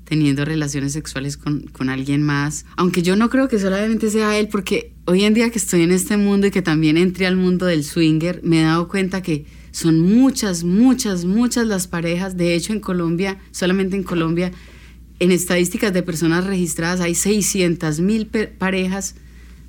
[0.05, 2.65] teniendo relaciones sexuales con, con alguien más.
[2.75, 5.91] Aunque yo no creo que solamente sea él, porque hoy en día que estoy en
[5.91, 9.45] este mundo y que también entré al mundo del swinger, me he dado cuenta que
[9.71, 12.37] son muchas, muchas, muchas las parejas.
[12.37, 14.51] De hecho, en Colombia, solamente en Colombia,
[15.19, 19.15] en estadísticas de personas registradas hay 600 mil parejas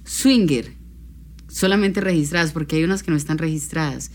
[0.05, 0.73] swinger,
[1.49, 4.11] solamente registradas, porque hay unas que no están registradas.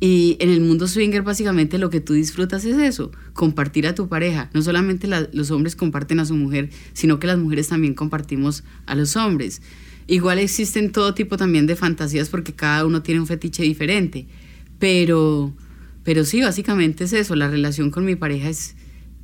[0.00, 4.08] Y en el mundo swinger básicamente lo que tú disfrutas es eso, compartir a tu
[4.08, 4.48] pareja.
[4.54, 8.94] No solamente los hombres comparten a su mujer, sino que las mujeres también compartimos a
[8.94, 9.60] los hombres.
[10.06, 14.26] Igual existen todo tipo también de fantasías porque cada uno tiene un fetiche diferente.
[14.78, 15.54] Pero,
[16.04, 18.76] pero sí, básicamente es eso, la relación con mi pareja es,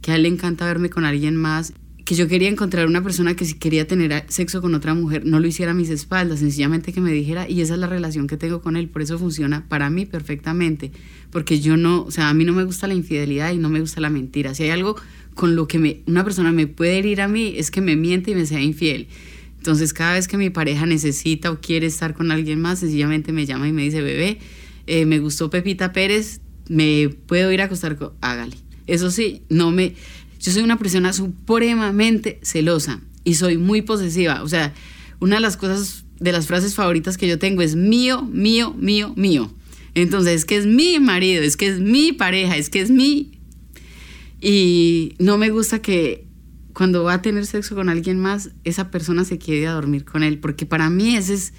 [0.04, 1.72] que a él le encanta verme con alguien más,
[2.04, 5.40] que yo quería encontrar una persona que si quería tener sexo con otra mujer no
[5.40, 8.36] lo hiciera a mis espaldas, sencillamente que me dijera, y esa es la relación que
[8.36, 10.92] tengo con él, por eso funciona para mí perfectamente,
[11.30, 13.80] porque yo no, o sea, a mí no me gusta la infidelidad y no me
[13.80, 14.96] gusta la mentira, si hay algo
[15.34, 18.34] con lo que una persona me puede herir a mí es que me miente y
[18.34, 19.08] me sea infiel.
[19.56, 23.46] Entonces cada vez que mi pareja necesita o quiere estar con alguien más, sencillamente me
[23.46, 24.38] llama y me dice, bebé,
[24.86, 28.12] eh, me gustó Pepita Pérez, me puedo ir a acostar con...
[28.20, 28.56] Hágale.
[28.86, 29.94] Eso sí, no me...
[30.40, 34.42] Yo soy una persona supremamente celosa y soy muy posesiva.
[34.42, 34.74] O sea,
[35.20, 39.14] una de las cosas, de las frases favoritas que yo tengo es mío, mío, mío,
[39.16, 39.54] mío.
[39.94, 43.32] Entonces, es que es mi marido, es que es mi pareja, es que es mi...
[44.40, 46.26] Y no me gusta que
[46.74, 50.22] cuando va a tener sexo con alguien más, esa persona se quede a dormir con
[50.22, 51.54] él, porque para mí ese es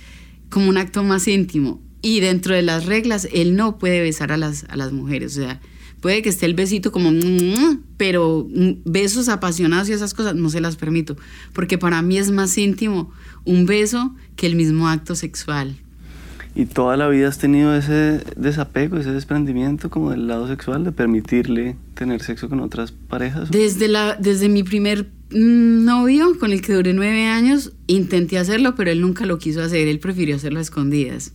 [0.50, 1.82] como un acto más íntimo.
[2.06, 5.38] Y dentro de las reglas, él no puede besar a las, a las mujeres.
[5.38, 5.60] O sea,
[6.06, 7.10] Puede que esté el besito como,
[7.98, 8.48] pero
[8.86, 11.18] besos apasionados y esas cosas no se las permito,
[11.52, 13.12] porque para mí es más íntimo
[13.44, 15.76] un beso que el mismo acto sexual.
[16.54, 20.92] ¿Y toda la vida has tenido ese desapego, ese desprendimiento como del lado sexual, de
[20.92, 23.50] permitirle tener sexo con otras parejas?
[23.50, 28.76] Desde, la, desde mi primer mm, novio, con el que duré nueve años, intenté hacerlo,
[28.76, 31.34] pero él nunca lo quiso hacer, él prefirió hacerlo a escondidas.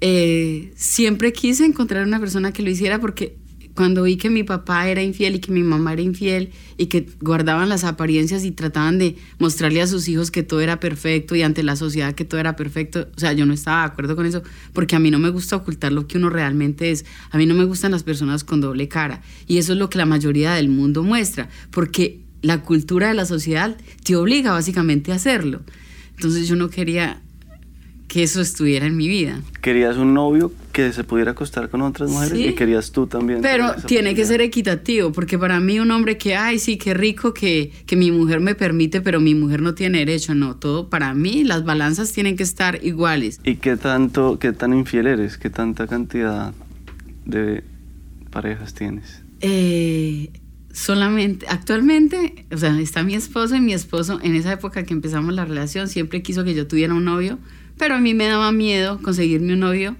[0.00, 3.36] Eh, siempre quise encontrar una persona que lo hiciera porque
[3.74, 7.08] cuando vi que mi papá era infiel y que mi mamá era infiel y que
[7.20, 11.42] guardaban las apariencias y trataban de mostrarle a sus hijos que todo era perfecto y
[11.42, 14.26] ante la sociedad que todo era perfecto, o sea, yo no estaba de acuerdo con
[14.26, 17.04] eso porque a mí no me gusta ocultar lo que uno realmente es.
[17.30, 19.98] A mí no me gustan las personas con doble cara y eso es lo que
[19.98, 25.16] la mayoría del mundo muestra, porque la cultura de la sociedad te obliga básicamente a
[25.16, 25.62] hacerlo.
[26.16, 27.22] Entonces yo no quería
[28.14, 29.40] que eso estuviera en mi vida.
[29.60, 33.42] Querías un novio que se pudiera acostar con otras mujeres y querías tú también.
[33.42, 37.34] Pero tiene que ser equitativo, porque para mí un hombre que, ay, sí, qué rico
[37.34, 41.12] que, que mi mujer me permite, pero mi mujer no tiene derecho, no, todo para
[41.12, 43.40] mí, las balanzas tienen que estar iguales.
[43.42, 45.36] ¿Y qué tanto, qué tan infiel eres?
[45.36, 46.54] ¿Qué tanta cantidad
[47.24, 47.64] de
[48.30, 49.24] parejas tienes?
[49.40, 50.30] Eh,
[50.72, 55.34] solamente, actualmente, o sea, está mi esposo y mi esposo en esa época que empezamos
[55.34, 57.40] la relación siempre quiso que yo tuviera un novio
[57.78, 59.96] pero a mí me daba miedo conseguirme un novio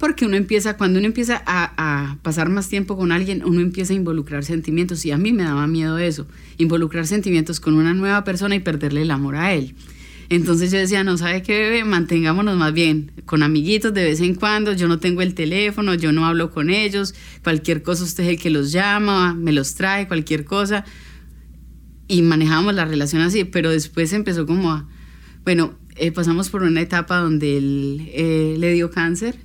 [0.00, 3.96] porque uno empieza, cuando uno empieza a, pasar más tiempo con alguien, uno empieza a
[3.96, 8.54] involucrar sentimientos y a mí me daba miedo eso, involucrar sentimientos con una nueva persona
[8.54, 9.74] y perderle el amor a él.
[10.30, 14.36] Entonces yo decía, no sabe qué bebé, mantengámonos más bien con amiguitos de vez en
[14.36, 18.30] cuando, yo no tengo el teléfono, yo no hablo con ellos, cualquier cosa usted es
[18.30, 20.86] el que los llama, me los trae, cualquier cosa.
[22.08, 24.88] Y manejábamos la relación así, pero después empezó como a,
[25.44, 29.36] bueno, eh, pasamos por una etapa donde él eh, le dio cáncer.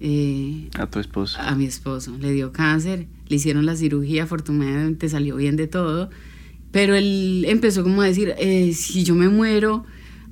[0.00, 1.40] Eh, a tu esposo.
[1.40, 6.10] A mi esposo, le dio cáncer, le hicieron la cirugía, afortunadamente salió bien de todo,
[6.72, 8.34] pero él empezó como a decir,
[8.74, 9.86] si yo me muero,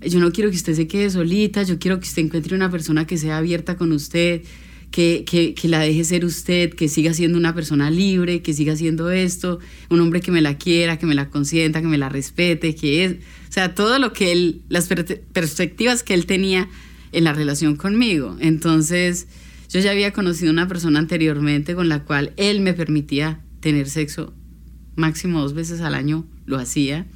[0.04, 3.06] yo no quiero que usted se quede solita, yo quiero que usted encuentre una persona
[3.06, 4.42] que sea abierta con usted,
[4.92, 8.76] que, que, que, la deje ser usted, que siga siendo una persona libre, que siga
[8.76, 12.10] siendo esto, un hombre que me la quiera, que me la consienta, que me la
[12.10, 16.68] respete, que es, o sea, todo lo que él, las perspectivas que él tenía
[17.10, 18.36] en la relación conmigo.
[18.38, 19.26] Entonces,
[19.70, 24.34] yo ya había conocido una persona anteriormente con la cual él me permitía tener sexo
[24.94, 27.06] máximo dos veces al año, lo hacía.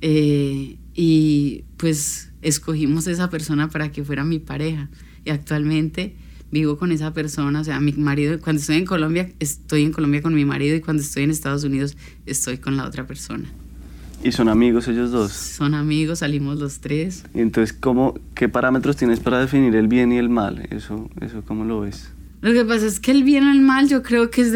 [0.00, 4.88] Eh, y pues escogimos esa persona para que fuera mi pareja.
[5.26, 6.16] Y actualmente
[6.50, 10.22] vivo con esa persona, o sea, mi marido, cuando estoy en Colombia, estoy en Colombia
[10.22, 13.48] con mi marido y cuando estoy en Estados Unidos, estoy con la otra persona.
[14.22, 15.32] ¿Y son amigos ellos dos?
[15.32, 17.24] Son amigos, salimos los tres.
[17.34, 20.66] ¿Y entonces cómo, qué parámetros tienes para definir el bien y el mal?
[20.70, 22.10] ¿Eso, eso cómo lo ves?
[22.40, 24.52] Lo que pasa es que el bien o el mal yo creo que es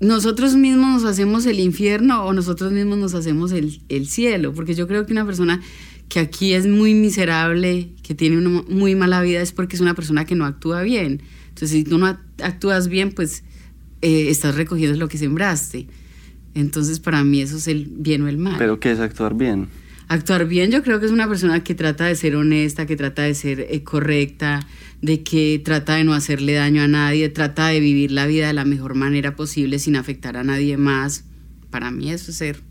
[0.00, 4.74] nosotros mismos nos hacemos el infierno o nosotros mismos nos hacemos el, el, cielo, porque
[4.74, 5.60] yo creo que una persona
[6.08, 9.94] que aquí es muy miserable, que tiene una muy mala vida, es porque es una
[9.94, 11.22] persona que no actúa bien.
[11.48, 12.06] Entonces si tú no
[12.42, 13.44] actúas bien, pues
[14.00, 15.86] eh, estás recogiendo lo que sembraste.
[16.54, 18.56] Entonces para mí eso es el bien o el mal.
[18.58, 19.68] ¿Pero qué es actuar bien?
[20.08, 23.22] Actuar bien yo creo que es una persona que trata de ser honesta, que trata
[23.22, 24.66] de ser eh, correcta,
[25.02, 28.54] de que trata de no hacerle daño a nadie, trata de vivir la vida de
[28.54, 31.24] la mejor manera posible sin afectar a nadie más.
[31.70, 32.62] Para mí eso es ser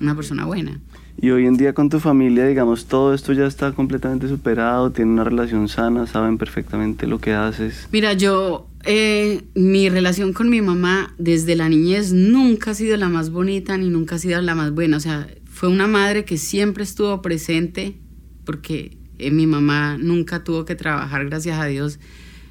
[0.00, 0.80] una persona buena.
[1.20, 5.14] Y hoy en día con tu familia, digamos, todo esto ya está completamente superado, tienen
[5.14, 7.88] una relación sana, saben perfectamente lo que haces.
[7.90, 13.08] Mira, yo, eh, mi relación con mi mamá desde la niñez nunca ha sido la
[13.08, 14.98] más bonita ni nunca ha sido la más buena.
[14.98, 17.96] O sea, fue una madre que siempre estuvo presente
[18.44, 21.98] porque eh, mi mamá nunca tuvo que trabajar, gracias a Dios.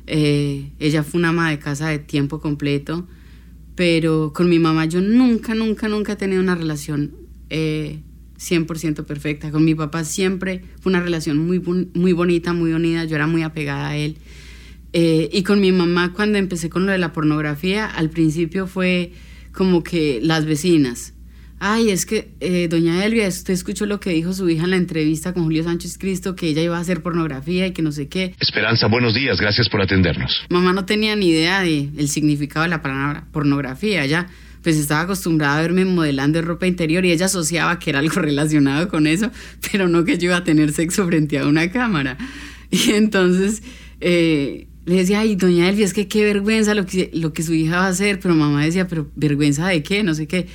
[0.08, 3.08] Eh, ella fue una ama de casa de tiempo completo,
[3.76, 7.12] pero con mi mamá yo nunca, nunca, nunca he tenido una relación
[8.38, 9.52] 100% eh, perfecta.
[9.52, 13.44] Con mi papá siempre fue una relación muy, muy bonita, muy unida, yo era muy
[13.44, 14.18] apegada a él.
[14.94, 19.12] y con mi mamá cuando empecé con lo de la pornografía, al principio fue
[19.52, 21.16] como que las vecinas,
[21.60, 24.76] Ay, es que eh, doña Elvia, usted escuchó lo que dijo su hija en la
[24.76, 28.10] entrevista con Julio Sánchez Cristo, que ella iba a hacer pornografía y que no sé
[28.10, 28.36] qué.
[28.40, 30.46] Esperanza, buenos días, gracias por atendernos.
[30.50, 34.28] Mamá no tenía ni idea de el significado de la palabra pornografía, ella
[34.66, 38.90] pues estaba acostumbrada a verme modelando ropa interior y ella asociaba que era algo relacionado
[38.90, 39.30] con eso,
[39.72, 42.18] pero no que yo iba a tener sexo frente a una cámara.
[42.72, 43.62] Y entonces
[44.02, 47.86] eh, le decía, ay, doña Elvia, es que qué vergüenza lo que, su hija va
[47.86, 50.48] a hacer, pero mamá decía, pero vergüenza de qué, no sé qué.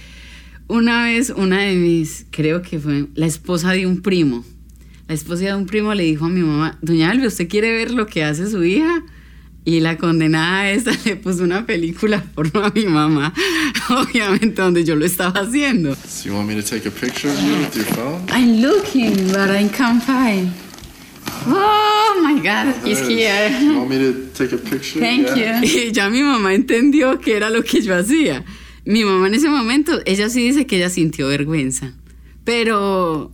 [0.67, 4.45] Una vez, una de mis, creo que fue la esposa de un primo,
[5.07, 7.93] la esposa de un primo le dijo a mi mamá, doña Albi, ¿usted quiere ver
[7.93, 9.05] lo que hace su hija?
[9.65, 13.35] Y la condenada esa le puso una película porno a mi mamá,
[13.91, 15.95] obviamente donde yo lo estaba haciendo.
[15.95, 18.25] So you want me to take a picture of you with your phone?
[18.31, 20.51] I'm looking, but I can't find.
[21.47, 23.51] Oh my God, he's here.
[23.61, 25.01] You want me to take a picture?
[25.01, 25.63] Thank you.
[25.63, 28.45] Y ya mi mamá entendió que era lo que yo hacía.
[28.85, 31.93] Mi mamá en ese momento, ella sí dice que ella sintió vergüenza,
[32.45, 33.31] pero,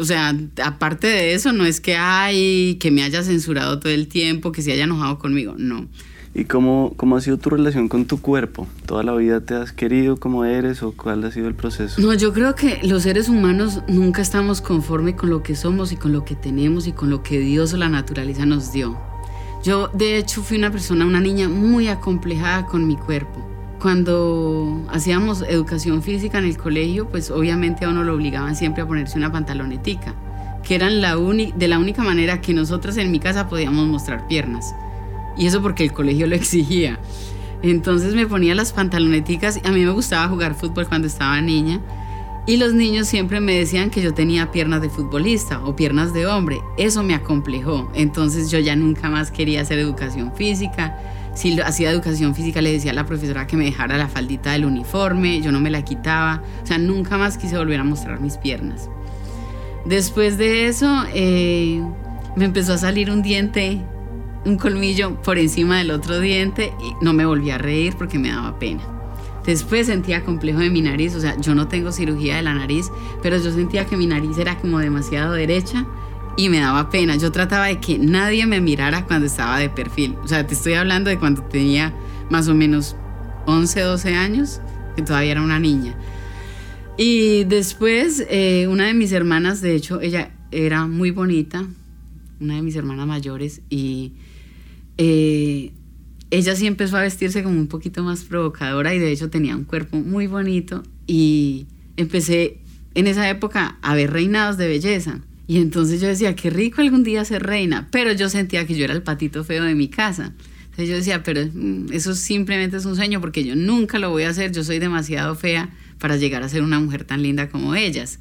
[0.00, 0.34] o sea,
[0.64, 4.62] aparte de eso, no es que hay, que me haya censurado todo el tiempo, que
[4.62, 5.86] se haya enojado conmigo, no.
[6.34, 8.66] ¿Y cómo, cómo ha sido tu relación con tu cuerpo?
[8.86, 12.00] ¿Toda la vida te has querido como eres o cuál ha sido el proceso?
[12.00, 15.96] No, yo creo que los seres humanos nunca estamos conformes con lo que somos y
[15.96, 18.96] con lo que tenemos y con lo que Dios o la naturaleza nos dio.
[19.64, 23.49] Yo, de hecho, fui una persona, una niña muy acomplejada con mi cuerpo
[23.80, 28.86] cuando hacíamos educación física en el colegio, pues obviamente a uno lo obligaban siempre a
[28.86, 30.14] ponerse una pantalonetica,
[30.62, 34.74] que eran la de la única manera que nosotros en mi casa podíamos mostrar piernas.
[35.36, 36.98] Y eso porque el colegio lo exigía.
[37.62, 39.60] Entonces me ponía las pantaloneticas.
[39.64, 41.80] A mí me gustaba jugar fútbol cuando estaba niña.
[42.46, 46.26] Y los niños siempre me decían que yo tenía piernas de futbolista o piernas de
[46.26, 46.60] hombre.
[46.78, 47.90] Eso me acomplejó.
[47.94, 50.96] Entonces yo ya nunca más quería hacer educación física
[51.40, 54.66] si hacía educación física le decía a la profesora que me dejara la faldita del
[54.66, 58.36] uniforme, yo no me la quitaba, o sea, nunca más quise volver a mostrar mis
[58.36, 58.90] piernas.
[59.86, 61.82] Después de eso, eh,
[62.36, 63.80] me empezó a salir un diente
[64.44, 68.30] un colmillo por encima del otro diente y no me volví a reír porque me
[68.30, 68.82] daba pena.
[69.44, 72.90] Después sentía complejo de mi nariz, o sea, yo no tengo cirugía de la nariz,
[73.22, 75.86] pero yo sentía que mi nariz era como demasiado derecha
[76.36, 77.16] y me daba pena.
[77.16, 80.16] Yo trataba de que nadie me mirara cuando estaba de perfil.
[80.22, 81.94] O sea, te estoy hablando de cuando tenía
[82.30, 82.96] más o menos
[83.46, 84.60] 11, 12 años,
[84.96, 85.96] que todavía era una niña.
[86.96, 91.66] Y después, eh, una de mis hermanas, de hecho, ella era muy bonita,
[92.40, 94.12] una de mis hermanas mayores, y
[94.98, 95.72] eh,
[96.30, 99.64] ella sí empezó a vestirse como un poquito más provocadora y de hecho tenía un
[99.64, 101.66] cuerpo muy bonito y
[101.96, 102.58] empecé
[102.94, 105.20] en esa época a ver reinados de belleza.
[105.50, 108.84] Y entonces yo decía, qué rico algún día ser reina, pero yo sentía que yo
[108.84, 110.32] era el patito feo de mi casa.
[110.62, 114.22] Entonces yo decía, pero mm, eso simplemente es un sueño porque yo nunca lo voy
[114.22, 117.74] a hacer, yo soy demasiado fea para llegar a ser una mujer tan linda como
[117.74, 118.20] ellas.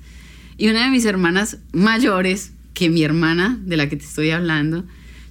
[0.57, 4.86] Y una de mis hermanas mayores, que mi hermana de la que te estoy hablando,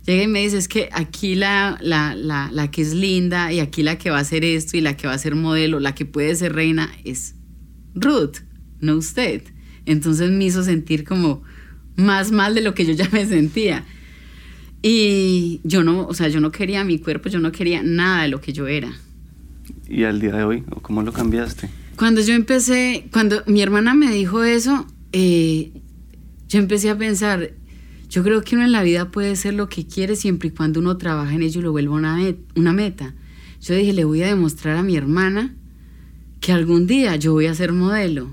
[0.07, 3.59] llega y me dice, es que aquí la, la, la, la que es linda y
[3.59, 5.97] aquí la que va a ser esto y la que va a ser modelo, la
[5.97, 7.35] que puede ser reina es
[7.97, 8.37] Ruth,
[8.79, 9.43] no usted.
[9.85, 11.43] Entonces me hizo sentir como
[11.99, 13.85] más mal de lo que yo ya me sentía.
[14.81, 18.29] Y yo no, o sea, yo no quería mi cuerpo, yo no quería nada de
[18.29, 18.91] lo que yo era.
[19.89, 21.69] ¿Y al día de hoy, cómo lo cambiaste?
[21.97, 25.73] Cuando yo empecé, cuando mi hermana me dijo eso, eh,
[26.49, 27.51] yo empecé a pensar,
[28.09, 30.79] yo creo que uno en la vida puede ser lo que quiere siempre y cuando
[30.79, 32.19] uno trabaja en ello y lo vuelva una,
[32.55, 33.15] una meta.
[33.61, 35.57] Yo dije, le voy a demostrar a mi hermana
[36.41, 38.33] que algún día yo voy a ser modelo.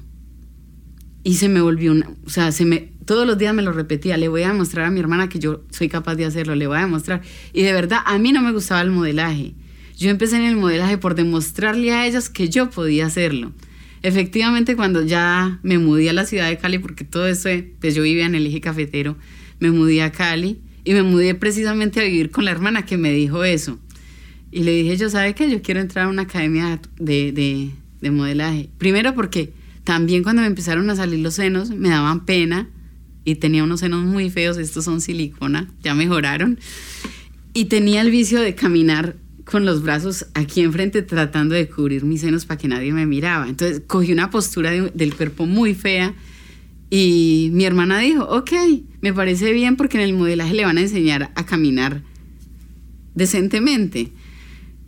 [1.24, 4.18] Y se me volvió una, o sea, se me, todos los días me lo repetía,
[4.18, 6.78] le voy a demostrar a mi hermana que yo soy capaz de hacerlo, le voy
[6.78, 7.22] a demostrar.
[7.54, 9.54] Y de verdad, a mí no me gustaba el modelaje.
[9.98, 13.54] Yo empecé en el modelaje por demostrarle a ellas que yo podía hacerlo.
[14.02, 17.50] Efectivamente, cuando ya me mudé a la ciudad de Cali, porque todo eso,
[17.80, 19.18] pues yo vivía en el eje cafetero,
[19.60, 23.12] me mudé a Cali y me mudé precisamente a vivir con la hermana que me
[23.12, 23.80] dijo eso.
[24.52, 25.50] Y le dije, yo, ¿sabe qué?
[25.50, 28.70] Yo quiero entrar a una academia de, de, de modelaje.
[28.78, 29.54] Primero porque
[29.84, 32.70] también cuando me empezaron a salir los senos me daban pena
[33.26, 36.60] y tenía unos senos muy feos, estos son silicona, ya mejoraron.
[37.54, 42.22] Y tenía el vicio de caminar con los brazos aquí enfrente tratando de cubrir mis
[42.22, 43.48] senos para que nadie me miraba.
[43.48, 46.14] Entonces cogí una postura del cuerpo muy fea
[46.90, 48.52] y mi hermana dijo, ok,
[49.02, 52.04] me parece bien porque en el modelaje le van a enseñar a caminar
[53.16, 54.12] decentemente.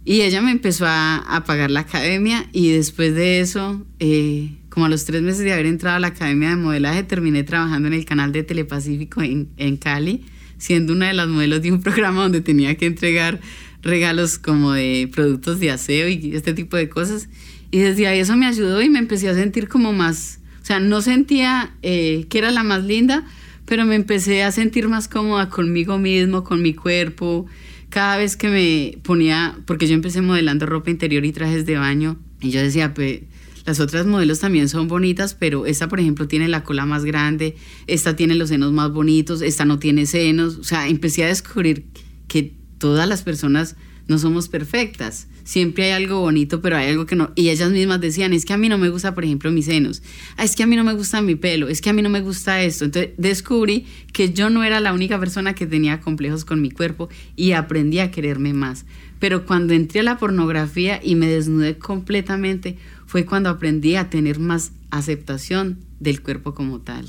[0.05, 4.89] Y ella me empezó a, pagar la academia y después de eso, eh, como a
[4.89, 8.05] los tres meses de haber entrado a la academia de modelaje, terminé trabajando en el
[8.05, 10.23] canal de Telepacífico en, en Cali,
[10.59, 13.39] siendo una de las modelos de un programa donde tenía que entregar
[13.81, 17.27] regalos como de productos de aseo y este tipo de cosas.
[17.71, 20.79] Y desde ahí eso me ayudó y me empecé a sentir como más o sea,
[20.79, 23.25] no sentía eh, que era la más linda,
[23.65, 27.47] pero me empecé a sentir más cómoda conmigo mismo, con mi cuerpo.
[27.89, 32.19] Cada vez que me ponía, porque yo empecé modelando ropa interior y trajes de baño,
[32.41, 33.21] y yo decía, pues
[33.67, 37.57] las otras modelos también son bonitas, pero esta, por ejemplo, tiene la cola más grande,
[37.85, 40.55] esta tiene los senos más bonitos, esta no tiene senos.
[40.55, 41.85] O sea, empecé a descubrir
[42.29, 43.75] que todas las personas
[44.07, 47.31] no somos perfectas siempre hay algo bonito, pero hay algo que no.
[47.35, 50.03] Y ellas mismas decían, es que a mí no me gusta, por ejemplo, mis senos,
[50.35, 52.09] ah, es que a mí no me gusta mi pelo, es que a mí no
[52.09, 52.85] me gusta esto.
[52.85, 57.07] Entonces descubrí que yo no era la única persona que tenía complejos con mi cuerpo
[57.37, 58.85] y aprendí a quererme más.
[59.19, 64.39] Pero cuando entré a la pornografía y me desnudé completamente, fue cuando aprendí a tener
[64.39, 67.05] más aceptación del cuerpo como tal.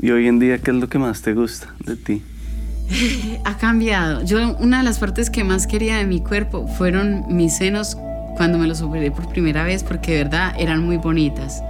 [0.00, 2.22] ¿Y hoy en día qué es lo que más te gusta de ti?
[3.44, 4.24] ha cambiado.
[4.24, 7.96] Yo una de las partes que más quería de mi cuerpo fueron mis senos
[8.36, 11.62] cuando me los operé por primera vez porque de verdad eran muy bonitas.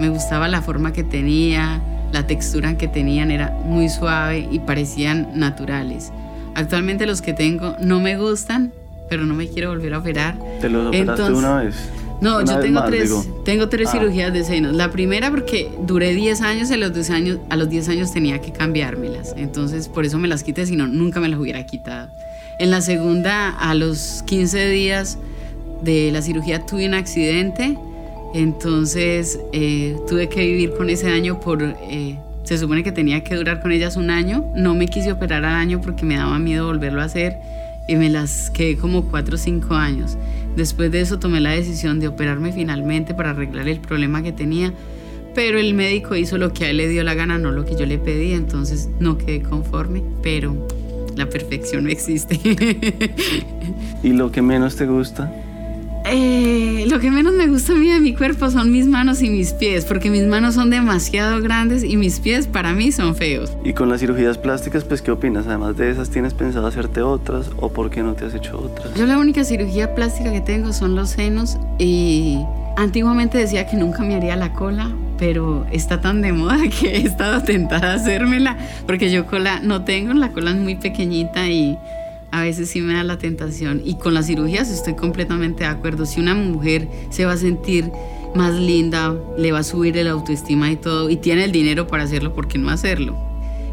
[0.00, 1.82] Me gustaba la forma que tenía,
[2.12, 6.12] la textura que tenían era muy suave y parecían naturales.
[6.54, 8.72] Actualmente los que tengo no me gustan,
[9.10, 10.38] pero no me quiero volver a operar.
[10.60, 11.74] ¿Te los operaste una vez?
[12.20, 13.12] No, yo tengo tres,
[13.44, 13.92] tengo tres ah.
[13.92, 14.74] cirugías de senos.
[14.74, 18.12] La primera porque duré 10 años y a los 10 años, a los 10 años
[18.12, 19.34] tenía que cambiármelas.
[19.36, 22.08] Entonces por eso me las quité, si no, nunca me las hubiera quitado.
[22.58, 25.18] En la segunda, a los 15 días
[25.82, 27.76] de la cirugía tuve un accidente.
[28.32, 31.62] Entonces eh, tuve que vivir con ese año por...
[31.62, 34.44] Eh, se supone que tenía que durar con ellas un año.
[34.54, 37.38] No me quise operar al año porque me daba miedo volverlo a hacer
[37.90, 40.16] y me las quedé como 4 o 5 años.
[40.54, 44.72] Después de eso tomé la decisión de operarme finalmente para arreglar el problema que tenía,
[45.34, 47.74] pero el médico hizo lo que a él le dio la gana, no lo que
[47.74, 50.68] yo le pedí, entonces no quedé conforme, pero
[51.16, 52.38] la perfección no existe.
[54.04, 55.32] ¿Y lo que menos te gusta?
[56.12, 59.30] Eh, lo que menos me gusta a mí de mi cuerpo son mis manos y
[59.30, 63.52] mis pies, porque mis manos son demasiado grandes y mis pies para mí son feos.
[63.64, 65.46] Y con las cirugías plásticas, pues, ¿qué opinas?
[65.46, 68.92] Además de esas, ¿tienes pensado hacerte otras o por qué no te has hecho otras?
[68.94, 72.38] Yo la única cirugía plástica que tengo son los senos y
[72.76, 77.06] antiguamente decía que nunca me haría la cola, pero está tan de moda que he
[77.06, 78.56] estado tentada a hacérmela,
[78.86, 81.78] porque yo cola no tengo, la cola es muy pequeñita y
[82.32, 83.82] a veces sí me da la tentación.
[83.84, 86.06] Y con las cirugías estoy completamente de acuerdo.
[86.06, 87.90] Si una mujer se va a sentir
[88.34, 92.04] más linda, le va a subir el autoestima y todo, y tiene el dinero para
[92.04, 93.16] hacerlo, ¿por qué no hacerlo?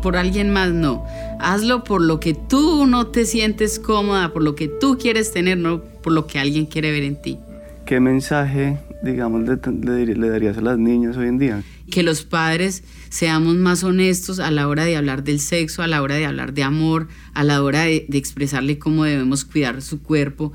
[0.01, 1.05] Por alguien más no.
[1.39, 5.57] Hazlo por lo que tú no te sientes cómoda, por lo que tú quieres tener,
[5.57, 7.39] no por lo que alguien quiere ver en ti.
[7.85, 11.63] ¿Qué mensaje, digamos, le, le- darías a las niñas hoy en día?
[11.89, 16.01] que los padres seamos más honestos a la hora de hablar del sexo, a la
[16.01, 20.01] hora de hablar de amor, a la hora de, de expresarle cómo debemos cuidar su
[20.01, 20.51] cuerpo.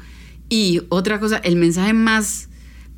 [0.50, 2.48] Y otra cosa, el mensaje más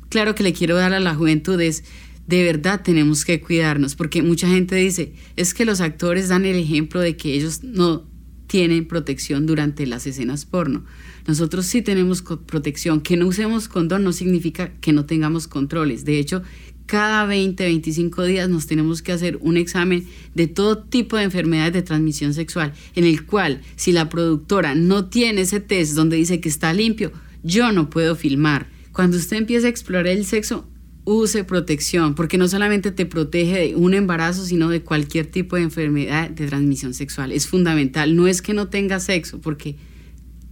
[0.09, 1.83] claro que le quiero dar a la juventud es,
[2.27, 6.57] de verdad tenemos que cuidarnos, porque mucha gente dice, es que los actores dan el
[6.57, 8.03] ejemplo de que ellos no
[8.47, 10.83] tienen protección durante las escenas porno.
[11.27, 13.01] Nosotros sí tenemos protección.
[13.01, 16.05] Que no usemos condón no significa que no tengamos controles.
[16.05, 16.43] De hecho,
[16.85, 21.73] cada 20, 25 días nos tenemos que hacer un examen de todo tipo de enfermedades
[21.73, 26.39] de transmisión sexual, en el cual si la productora no tiene ese test donde dice
[26.39, 27.11] que está limpio,
[27.43, 28.67] yo no puedo filmar.
[28.91, 30.67] Cuando usted empieza a explorar el sexo,
[31.05, 35.61] use protección, porque no solamente te protege de un embarazo, sino de cualquier tipo de
[35.61, 37.31] enfermedad de transmisión sexual.
[37.31, 38.15] Es fundamental.
[38.15, 39.77] No es que no tenga sexo, porque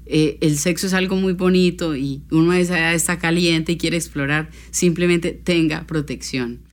[0.06, 3.78] eh, el sexo es algo muy bonito y uno a esa edad está caliente y
[3.78, 6.73] quiere explorar, simplemente tenga protección.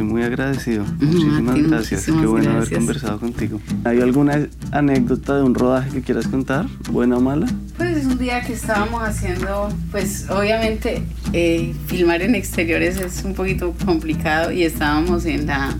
[0.00, 0.84] Estoy muy agradecido.
[0.84, 2.06] a Muchísimas ti, gracias.
[2.06, 2.78] Qué muchísimas bueno haber gracias.
[2.78, 3.60] conversado contigo.
[3.84, 6.64] ¿Hay alguna anécdota de un rodaje que quieras contar?
[6.90, 7.46] ¿Buena o mala?
[7.76, 11.02] Pues es un día que estábamos haciendo, pues obviamente
[11.34, 15.76] eh, filmar en exteriores es un poquito complicado y estábamos en la,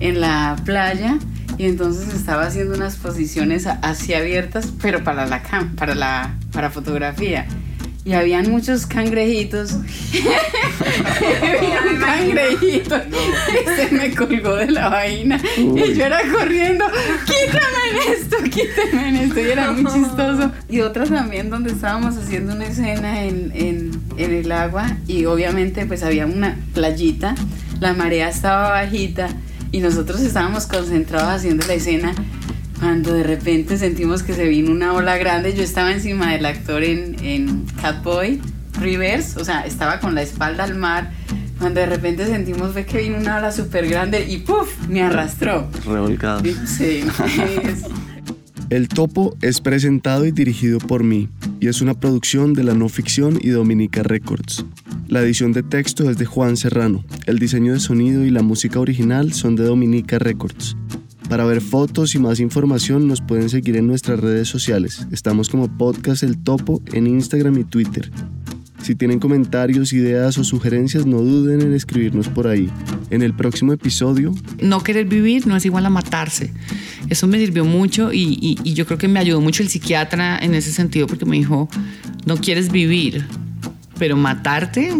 [0.00, 1.18] en la playa
[1.58, 6.70] y entonces estaba haciendo unas posiciones así abiertas, pero para la cam, para la para
[6.70, 7.46] fotografía.
[8.08, 9.72] Y habían muchos cangrejitos.
[11.42, 15.38] Había un cangrejito y se me colgó de la vaina.
[15.58, 16.86] Y yo era corriendo,
[17.26, 19.40] quítame en esto, quítame en esto.
[19.40, 20.50] Y era muy chistoso.
[20.70, 25.84] Y otra también donde estábamos haciendo una escena en, en, en el agua y obviamente
[25.84, 27.34] pues había una playita,
[27.78, 29.28] la marea estaba bajita
[29.70, 32.14] y nosotros estábamos concentrados haciendo la escena
[32.80, 36.82] cuando de repente sentimos que se vino una ola grande, yo estaba encima del actor
[36.84, 38.40] en, en Catboy
[38.80, 41.10] Reverse, o sea, estaba con la espalda al mar.
[41.58, 44.68] Cuando de repente sentimos fue que vino una ola súper grande y ¡puf!
[44.88, 45.68] me arrastró.
[45.84, 46.40] Revolcado.
[46.66, 47.02] Sí,
[47.64, 47.84] es-
[48.70, 52.90] El Topo es presentado y dirigido por mí y es una producción de la no
[52.90, 54.64] ficción y Dominica Records.
[55.08, 57.02] La edición de texto es de Juan Serrano.
[57.24, 60.76] El diseño de sonido y la música original son de Dominica Records.
[61.28, 65.06] Para ver fotos y más información nos pueden seguir en nuestras redes sociales.
[65.12, 68.10] Estamos como Podcast El Topo en Instagram y Twitter.
[68.82, 72.70] Si tienen comentarios, ideas o sugerencias, no duden en escribirnos por ahí.
[73.10, 76.52] En el próximo episodio no querer vivir no es igual a matarse.
[77.10, 80.38] Eso me sirvió mucho y, y- y yo creo que me ayudó mucho el psiquiatra
[80.38, 81.68] en ese sentido porque me dijo,
[82.24, 83.26] no quieres vivir,
[83.98, 84.94] pero matarte,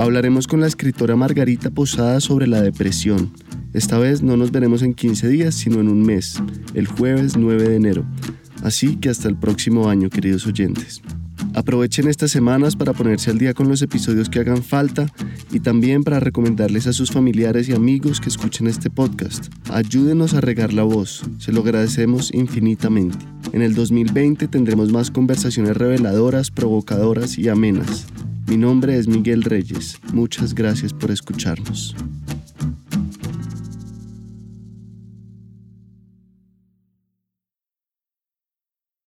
[0.00, 3.32] Hablaremos con la escritora Margarita Posada sobre la depresión.
[3.78, 6.42] Esta vez no nos veremos en 15 días, sino en un mes,
[6.74, 8.04] el jueves 9 de enero.
[8.64, 11.00] Así que hasta el próximo año, queridos oyentes.
[11.54, 15.06] Aprovechen estas semanas para ponerse al día con los episodios que hagan falta
[15.52, 19.46] y también para recomendarles a sus familiares y amigos que escuchen este podcast.
[19.70, 23.24] Ayúdenos a regar la voz, se lo agradecemos infinitamente.
[23.52, 28.08] En el 2020 tendremos más conversaciones reveladoras, provocadoras y amenas.
[28.48, 30.00] Mi nombre es Miguel Reyes.
[30.12, 31.94] Muchas gracias por escucharnos.